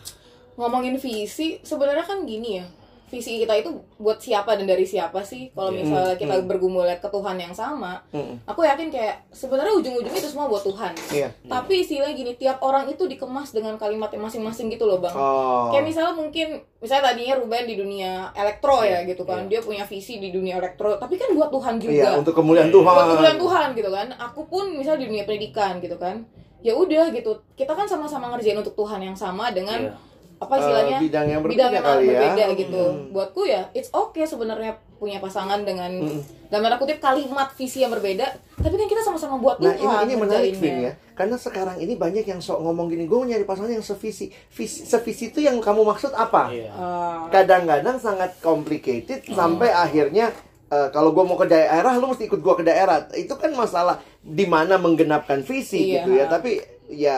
[0.54, 2.66] ngomongin visi sebenarnya kan gini ya
[3.10, 5.82] visi kita itu buat siapa dan dari siapa sih kalau Iya.
[5.82, 6.46] misalnya kita Hmm.
[6.46, 8.38] bergumul ke Tuhan yang sama Mm-mm.
[8.44, 11.28] aku yakin kayak sebenarnya ujung-ujungnya itu semua buat Tuhan Iya.
[11.44, 15.68] tapi istilahnya gini tiap orang itu dikemas dengan kalimat yang masing-masing gitu loh bang Oh.
[15.68, 19.44] Kayak misalnya mungkin misalnya tadinya Ruben di dunia elektro ya gitu kan.
[19.46, 21.92] Dia punya visi di dunia elektro, tapi kan buat Tuhan juga.
[21.92, 22.74] Iya, untuk kemuliaan Iya.
[22.74, 22.88] Tuhan.
[22.90, 24.08] Buat kemuliaan Tuhan gitu kan.
[24.22, 26.22] Aku pun misalnya di dunia pendidikan gitu kan.
[26.60, 27.36] Ya udah gitu.
[27.52, 29.92] Kita kan sama-sama ngerjain untuk Tuhan yang sama dengan Iya.
[30.40, 32.12] Apa istilahnya Eh, bidang yang berbeda bidang yang kali ya.
[32.16, 32.82] berbeda gitu.
[32.82, 33.12] Hmm.
[33.12, 36.20] Buatku ya it's okay sebenarnya punya pasangan dengan Hmm.
[36.46, 38.24] dalam tanda kutip kalimat visi yang berbeda,
[38.54, 40.04] tapi kan kita sama-sama buat Nah Tuhan.
[40.04, 40.52] ini ini menarik.
[40.54, 44.28] Vin ya, karena sekarang ini banyak yang sok ngomong gini, gue nyari pasangan yang sevisi,
[44.50, 46.48] visi, sevisi itu yang kamu maksud apa?
[46.48, 46.68] Iya.
[46.70, 50.32] Ah, Kadang-kadang sangat complicated sampai akhirnya
[50.68, 53.02] eh, kalau gue mau ke daerah, lu mesti ikut gue ke daerah.
[53.12, 55.94] Itu kan masalah di mana menggenapkan visi Iya.
[55.98, 56.24] gitu ya.
[56.26, 56.50] Tapi
[56.88, 57.16] ya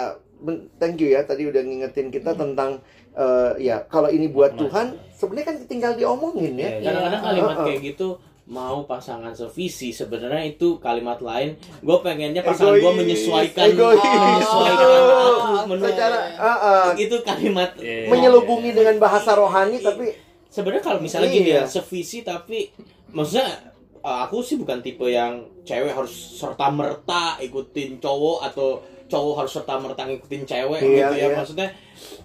[0.77, 2.81] thank you ya tadi udah ngingetin kita tentang
[3.15, 6.69] eh, ya kalau ini buat Tuhan sebenarnya kan tinggal diomongin ya.
[6.73, 7.29] Iya, kadang-kadang Iya.
[7.29, 7.67] kalimat Heeh.
[7.67, 8.09] kayak gitu
[8.43, 14.03] mau pasangan sevisi sebenarnya itu kalimat lain gue pengennya pasangan gue menyesuaikan Egois.
[14.03, 15.63] menyesuaikan Oh.
[15.63, 18.11] aku Secara ah, ah, itu kalimat Iya.
[18.11, 20.11] menyelubungi dengan bahasa rohani tapi
[20.49, 21.65] sebenarnya kalau misalnya gini Iya.
[21.65, 22.75] ya sevisi tapi
[23.09, 23.47] maksudnya
[24.01, 29.53] uh, aku sih bukan tipe yang cewek harus serta merta ikutin cowok atau cowok harus
[29.53, 31.37] serta merta ngikutin cewek Iya, gitu ya iya.
[31.37, 31.69] maksudnya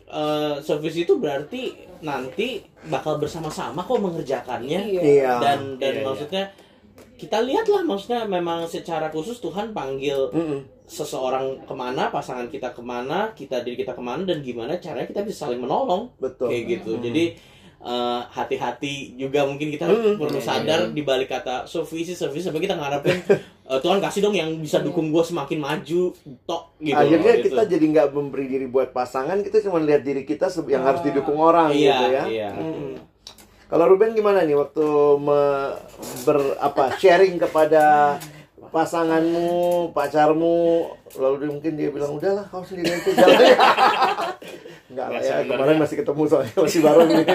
[0.07, 5.01] uh, sevisi itu berarti nanti bakal bersama-sama kok mengerjakannya Iya.
[5.03, 5.31] iya.
[5.37, 6.05] dan dan Iya, iya.
[6.07, 6.43] maksudnya
[7.17, 10.59] kita lihatlah maksudnya memang secara khusus Tuhan panggil Mm-mm.
[10.85, 15.03] seseorang ke mana, pasangan kita ke mana, kita diri kita ke mana, dan gimana caranya
[15.03, 16.47] kita bisa saling menolong Betul.
[16.47, 16.93] kayak gitu.
[16.93, 17.03] Hmm.
[17.03, 17.23] Jadi
[17.77, 20.15] eh, hati-hati juga mungkin kita Hmm.
[20.15, 23.17] perlu Iya, sadar di balik kata service service sampai kita ngarepin
[23.67, 26.01] eh, Tuhan kasih dong yang bisa dukung gue semakin maju
[26.43, 26.95] tok gitu.
[26.95, 27.71] Akhirnya loh, kita gitu.
[27.73, 31.05] jadi nggak memberi diri buat pasangan, kita cuma lihat diri kita yang harus Ah.
[31.05, 32.23] didukung orang iya, gitu ya.
[32.25, 32.49] iya.
[32.49, 32.95] Hmm.
[33.67, 34.85] Kalau Ruben gimana nih waktu
[35.17, 35.75] me-
[36.23, 38.15] ber apa sharing kepada
[38.67, 39.51] pasanganmu,
[39.91, 43.39] pacarmu, lalu dia- mungkin dia bilang udahlah kau sendiri aja jalan.
[44.87, 47.25] Enggak lah ya, kemarin masih ketemu soalnya masih baru nih.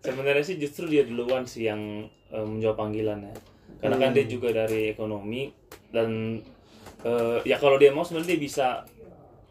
[0.00, 1.80] sebenarnya sih justru dia duluan sih yang
[2.28, 3.34] eh, menjawab panggilan ya
[3.84, 4.16] karena kan Hmm.
[4.16, 5.52] dia juga dari ekonomi
[5.90, 6.40] dan
[7.00, 8.66] eh, ya kalau dia mau sebenarnya dia bisa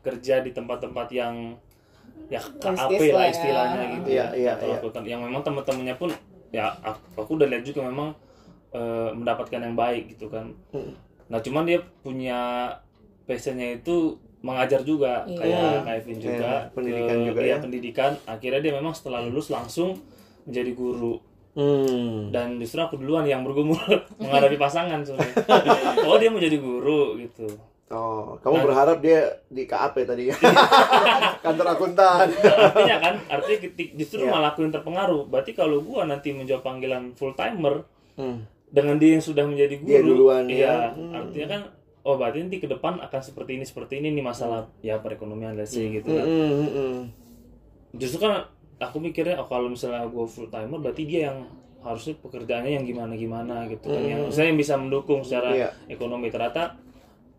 [0.02, 1.54] kerja di tempat-tempat yang
[2.26, 3.32] ya apa ya lah ya.
[3.32, 4.74] istilahnya gitu Iya, iya, Atau iya.
[4.76, 6.10] lakukan yang memang teman-temannya pun
[6.50, 8.10] ya aku, aku udah lihat juga memang
[8.72, 10.98] eh, mendapatkan yang baik gitu kan Hmm.
[11.24, 12.74] nah cuman dia punya
[13.24, 15.38] passionnya itu mengajar juga Iya.
[15.38, 17.58] kayak kayak Evin juga Iya, pendidikan ke- juga iya, ya.
[17.60, 20.02] pendidikan akhirnya dia memang setelah lulus langsung
[20.44, 21.22] menjadi guru
[21.54, 22.30] Hmm.
[22.30, 23.78] dan justru aku duluan yang bergumul
[24.20, 25.38] menghadapi pasangan sebenarnya
[26.10, 27.46] oh dia mau jadi guru gitu
[27.88, 28.66] Oh, kamu Nah.
[28.66, 30.36] berharap dia di KAP tadi ya?
[31.46, 32.26] Kantor akuntan.
[32.34, 34.34] artinya kan artinya ketik justru Iya.
[34.34, 38.50] malah aku yang terpengaruh berarti kalau gua nanti menjawab panggilan full timer Hmm.
[38.68, 40.54] dengan dia yang sudah menjadi guru Dia duluan, ya.
[40.56, 41.14] iya Hmm.
[41.14, 41.62] artinya kan
[42.02, 45.72] oh berarti nanti ke depan akan seperti ini seperti ini nih masalah ya perekonomian let's
[45.72, 46.98] say gitu kan hmm, hmm, hmm.
[47.94, 48.50] justru kan
[48.84, 51.46] aku mikirnya oh kalau misalnya gue full timer berarti dia yang
[51.80, 54.32] harusnya pekerjaannya yang gimana gimana gitu kan yang Hmm.
[54.32, 55.70] saya yang bisa mendukung secara Iya.
[55.88, 56.80] ekonomi ternyata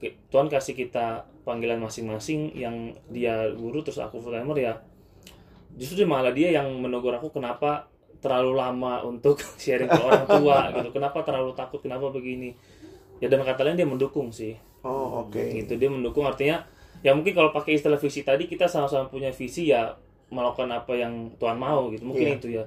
[0.02, 2.76] Tuhan kasih kita panggilan masing-masing yang
[3.08, 4.74] dia guru terus aku full timer ya
[5.74, 7.88] justru malah dia yang menegur aku kenapa
[8.20, 12.52] terlalu lama untuk sharing ke orang tua gitu kenapa terlalu takut kenapa begini
[13.16, 14.54] ya dan kata lain dia mendukung sih
[14.84, 15.40] Oh, oke.
[15.40, 16.60] gitu dia mendukung artinya
[17.00, 19.96] ya mungkin kalau pakai istilah visi tadi kita sama-sama punya visi ya
[20.34, 22.36] melakukan apa yang Tuhan mau gitu mungkin Iya.
[22.36, 22.64] itu ya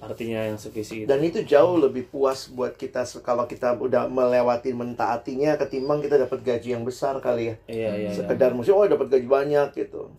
[0.00, 4.72] artinya yang sevisi itu Dan itu jauh lebih puas buat kita kalau kita udah melewati
[4.72, 7.56] mentaatinya ketimbang kita dapat gaji yang besar kali ya.
[7.66, 8.10] iya iya iya.
[8.12, 10.12] Sekedar mesti oh dapat gaji banyak gitu.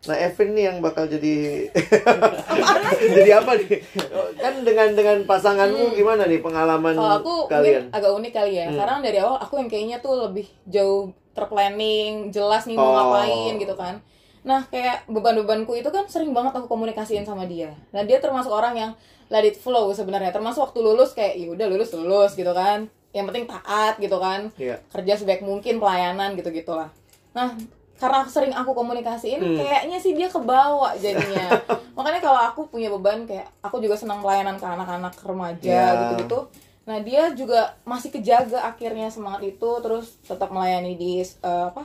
[0.00, 1.68] Nah, Evan nih yang bakal jadi
[3.12, 3.84] jadi apa nih?
[4.34, 7.92] Kan dengan dengan pasanganmu gimana nih pengalaman Kalau aku kalian?
[7.92, 8.66] agak unik kali ya.
[8.66, 8.78] Hmm.
[8.78, 12.94] Karena dari awal aku yang kayaknya tuh lebih jauh terplanning, jelas nih mau Oh.
[12.94, 14.00] ngapain gitu kan.
[14.40, 17.76] Nah, kayak beban-bebanku itu kan sering banget aku komunikasiin sama dia.
[17.92, 18.90] Nah, dia termasuk orang yang
[19.28, 20.32] let it flow sebenarnya.
[20.32, 22.88] Termasuk waktu lulus kayak ya udah lulus lulus gitu kan.
[23.12, 24.48] Yang penting taat gitu kan.
[24.56, 24.80] Iya.
[24.88, 26.88] Kerja sebaik mungkin pelayanan gitu-gitulah.
[27.30, 27.52] Nah,
[28.00, 29.56] karena sering aku komunikasiin Hmm.
[29.60, 31.60] kayaknya sih dia kebawa jadinya.
[31.92, 35.92] Makanya kalau aku punya beban kayak aku juga senang pelayanan ke anak-anak remaja Ya.
[36.00, 36.48] gitu-gitu.
[36.88, 41.84] Nah, dia juga masih kejaga akhirnya semangat itu terus tetap melayani di eh, apa?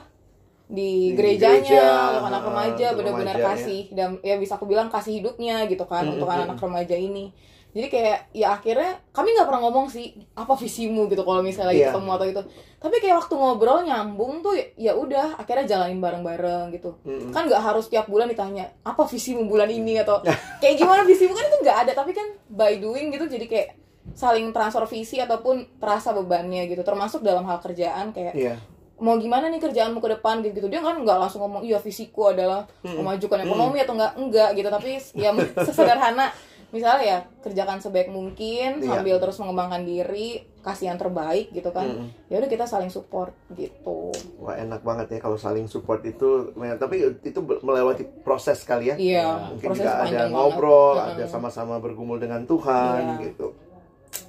[0.66, 4.88] Di di gerejanya gereja, untuk anak ah, remaja benar-benar kasih dan ya bisa aku bilang
[4.88, 7.30] kasih hidupnya gitu kan Hmm, untuk hmm, anak-anak remaja ini.
[7.70, 11.92] Jadi kayak ya akhirnya kami nggak pernah ngomong sih apa visimu gitu kalau misalnya Iya.
[11.92, 12.42] ketemu atau itu.
[12.76, 16.96] Tapi kayak waktu ngobrol nyambung tuh ya- ya udah akhirnya jalanin bareng-bareng gitu.
[17.04, 17.30] Mm-mm.
[17.30, 20.18] Kan nggak harus tiap bulan ditanya apa visimu bulan ini atau
[20.58, 23.68] kayak gimana visimu kan itu nggak ada tapi kan by doing gitu jadi kayak
[24.14, 28.56] saling transfer visi ataupun terasa bebannya gitu termasuk dalam hal kerjaan kayak Iya.
[28.96, 32.30] Mau gimana nih kerjaanmu ke depan gitu gitu dia kan nggak langsung ngomong iya visiku
[32.30, 35.30] adalah memajukan ekonomi atau enggak enggak gitu tapi ya
[35.66, 36.32] sesederhana
[36.66, 38.88] misalnya ya kerjakan sebaik mungkin Iya.
[38.90, 40.28] sambil terus mengembangkan diri
[40.60, 42.08] kasih yang terbaik gitu kan Mm.
[42.26, 46.50] ya udah kita saling support gitu Wah, enak banget ya kalau saling support itu.
[46.54, 48.96] Tapi itu melewati proses kali ya.
[48.96, 51.14] iya Mungkin proses juga ada panjang ngobrol, banget.
[51.14, 53.30] ada sama-sama bergumul dengan Tuhan Iya.
[53.30, 53.46] gitu.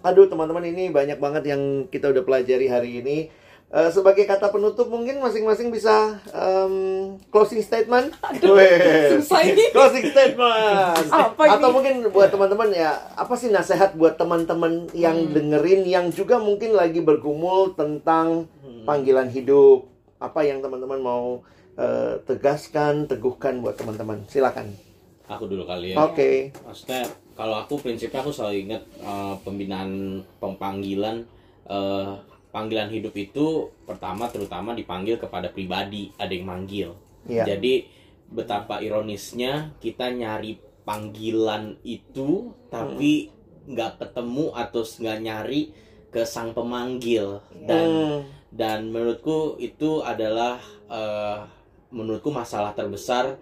[0.01, 3.17] Aduh teman-teman ini banyak banget yang kita udah pelajari hari ini.
[3.67, 6.73] Eh, sebagai kata penutup mungkin masing-masing bisa em,
[7.27, 8.15] closing statement.
[8.39, 9.19] Weh.
[9.19, 11.03] susah ini closing statement.
[11.12, 11.53] Apa ini?
[11.60, 15.36] Atau mungkin buat teman-teman ya apa sih nasihat buat teman-teman yang Hmm.
[15.36, 18.47] dengerin yang juga mungkin lagi bergumul tentang
[18.88, 19.84] panggilan hidup.
[20.15, 21.43] Apa yang teman-teman mau
[21.75, 24.24] eh, tegaskan, teguhkan buat teman-teman.
[24.26, 24.72] Silakan.
[25.28, 26.07] Aku dulu kali ya.
[26.07, 26.55] Oke.
[26.63, 27.03] Maksudnya
[27.36, 31.28] kalau aku prinsipnya aku selalu ingat eh, pembinaan panggilan
[31.68, 32.11] eh,
[32.58, 36.97] panggilan hidup itu pertama terutama dipanggil kepada pribadi, ada yang manggil.
[37.30, 37.53] Iya.
[37.53, 37.86] Jadi
[38.34, 43.30] betapa ironisnya kita nyari panggilan itu tapi
[43.68, 45.62] nggak ketemu atau nggak nyari
[46.08, 48.20] ke sang pemanggil dan Hmm.
[48.51, 51.39] dan menurutku itu adalah eh,
[51.91, 53.36] menurutku masalah terbesar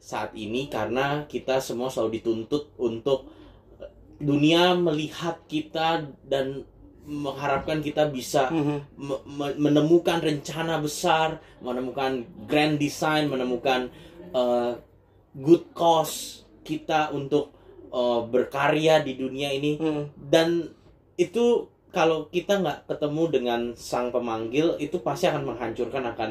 [0.00, 3.32] saat ini karena kita semua selalu dituntut untuk
[3.80, 3.88] eh,
[4.20, 6.68] dunia melihat kita dan
[7.02, 8.76] mengharapkan kita bisa Mhm.
[8.96, 13.88] me- me- menemukan rencana besar, menemukan grand design, menemukan
[14.30, 14.78] uh,
[15.34, 17.50] good cause kita untuk
[17.90, 20.04] uh, berkarya di dunia ini Mhm.
[20.30, 20.70] dan
[21.16, 26.30] itu kalau kita nggak ketemu dengan sang pemanggil itu pasti akan menghancurkan akan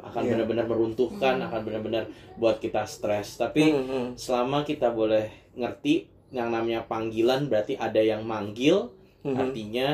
[0.00, 0.30] akan Iya.
[0.30, 2.06] benar-benar meruntuhkan akan benar-benar
[2.38, 4.14] buat kita stres tapi Mhm.
[4.14, 5.26] selama kita boleh
[5.58, 9.36] ngerti yang namanya panggilan berarti ada yang manggil Mhm.
[9.36, 9.88] artinya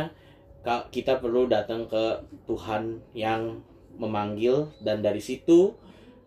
[0.62, 2.04] ka- kita perlu datang ke
[2.44, 3.62] Tuhan yang
[3.96, 5.72] memanggil dan dari situ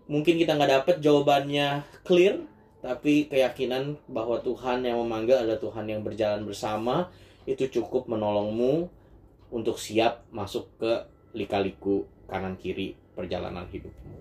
[0.09, 2.41] mungkin kita nggak dapet jawabannya clear
[2.79, 7.11] tapi keyakinan bahwa Tuhan yang memanggil adalah Tuhan yang berjalan bersama
[7.43, 8.87] itu cukup menolongmu
[9.51, 10.91] untuk siap masuk ke
[11.33, 14.17] lika-liku kanan kiri perjalanan hidupmu.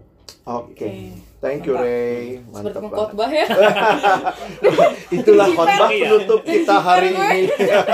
[0.48, 1.12] Oke.
[1.44, 2.40] Thank you Ray.
[2.40, 2.80] Seperti Mantap banget.
[2.88, 3.46] pengkhotbah ya.
[5.20, 7.40] Itulah khotbah penutup kita hari ini.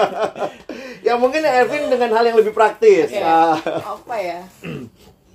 [1.05, 3.13] ya mungkin Ervin dengan hal yang lebih praktis.
[3.13, 3.21] Oke.
[3.21, 4.41] Ah, Apa ya?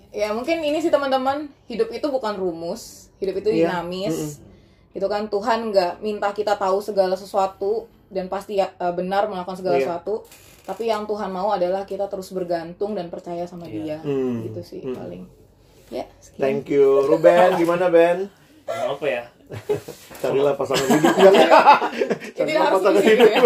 [0.09, 3.77] Ya mungkin ini sih teman-teman, hidup itu bukan rumus, hidup itu Iya.
[3.77, 4.41] dinamis.
[4.89, 9.53] Itu kan Tuhan nggak minta kita tahu segala sesuatu dan pasti ya, eh, benar melakukan
[9.55, 9.85] segala Iya.
[9.85, 10.25] sesuatu.
[10.65, 14.01] Tapi yang Tuhan mau adalah kita terus bergantung dan percaya sama Dia.
[14.01, 14.41] Hmm.
[14.43, 14.97] Gitu sih Hmm.
[14.97, 15.23] paling.
[15.89, 16.41] Ya, sekian.
[16.41, 17.05] Thank you.
[17.05, 18.29] Ruben, gimana Ben?
[18.69, 19.23] Apa ya
[20.15, 21.31] Carilah pasangan hidupnya.
[21.31, 21.41] Jadi
[22.37, 23.27] Carilah harus pasangan hidup.
[23.27, 23.41] ya.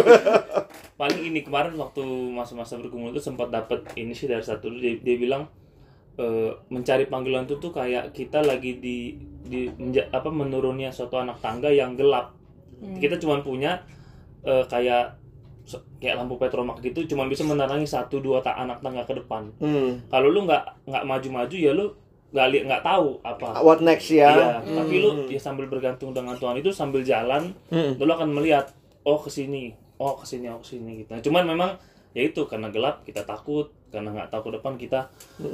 [0.93, 5.15] paling ini kemarin waktu masa-masa bergumul itu sempat dapat ini sih dari satu dia, dia
[5.15, 5.47] bilang
[6.15, 11.39] eh, mencari panggilan itu tuh kayak kita lagi di di menja- apa menurunnya suatu anak
[11.39, 12.36] tangga yang gelap
[12.76, 12.99] Hmm.
[12.99, 13.80] kita cuma punya
[14.41, 15.15] eh, kayak
[15.97, 20.03] kayak lampu petromak gitu cuma bisa menerangi satu dua tak anak tangga ke depan Hmm.
[20.05, 21.95] kalau lu nggak nggak maju-maju ya lu
[22.34, 24.57] nggak li- nggak tahu apa What next Iya, ya?
[24.59, 27.93] tapi lu ya sambil bergantung dengan Tuhan itu sambil jalan Hmm.
[27.95, 28.73] lu akan melihat
[29.03, 31.71] oh ke sini oh ke sini oh ke sini gitu Nah, cuman memang
[32.11, 34.99] ya itu karena gelap kita takut karena nggak tahu ke depan kita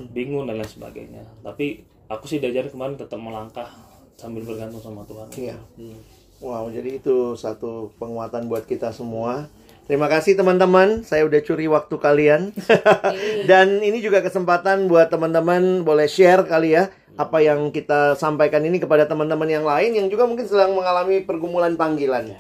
[0.09, 3.67] bingung dan lain sebagainya tapi aku sih diajarin kemarin tetap melangkah
[4.15, 5.55] sambil bergantung sama Tuhan Iya.
[5.75, 5.99] Hmm.
[6.39, 9.51] Wow, jadi itu satu penguatan buat kita semua.
[9.89, 12.53] Terima kasih teman-teman, saya udah curi waktu kalian.
[13.49, 18.79] Dan ini juga kesempatan buat teman-teman boleh share kali ya apa yang kita sampaikan ini
[18.79, 22.31] kepada teman-teman yang lain yang juga mungkin sedang mengalami pergumulan panggilan.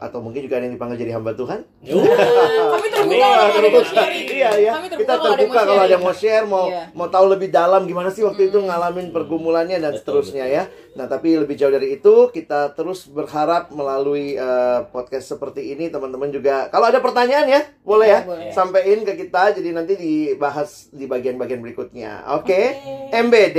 [0.00, 1.60] Atau mungkin juga ada yang dipanggil jadi hamba Tuhan.
[1.84, 4.24] Kami terbuka kalau ada yang mau sharing.
[4.24, 6.82] Iya ya, Kami kita kalau ada yang terbuka kalau ada yang mau share, mau Iya.
[6.96, 10.64] mau tahu lebih dalam gimana sih waktu itu ngalamin pergumulannya dan seterusnya ya.
[10.94, 16.30] Nah, tapi lebih jauh dari itu, kita terus berharap melalui eh, podcast seperti ini teman-teman
[16.30, 18.50] juga kalau ada pertanyaan ya, boleh ya, Iya, boleh.
[18.54, 22.24] sampaikan ke kita jadi nanti dibahas di bagian-bagian berikutnya.
[22.32, 22.78] Oke.
[23.12, 23.58] MBD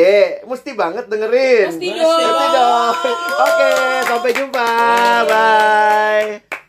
[0.56, 1.68] mesti banget dengerin.
[1.76, 2.52] Mesti dong.
[2.56, 2.96] dong.
[3.44, 3.70] Oke,
[4.08, 4.68] sampai jumpa.
[5.28, 6.64] Bye.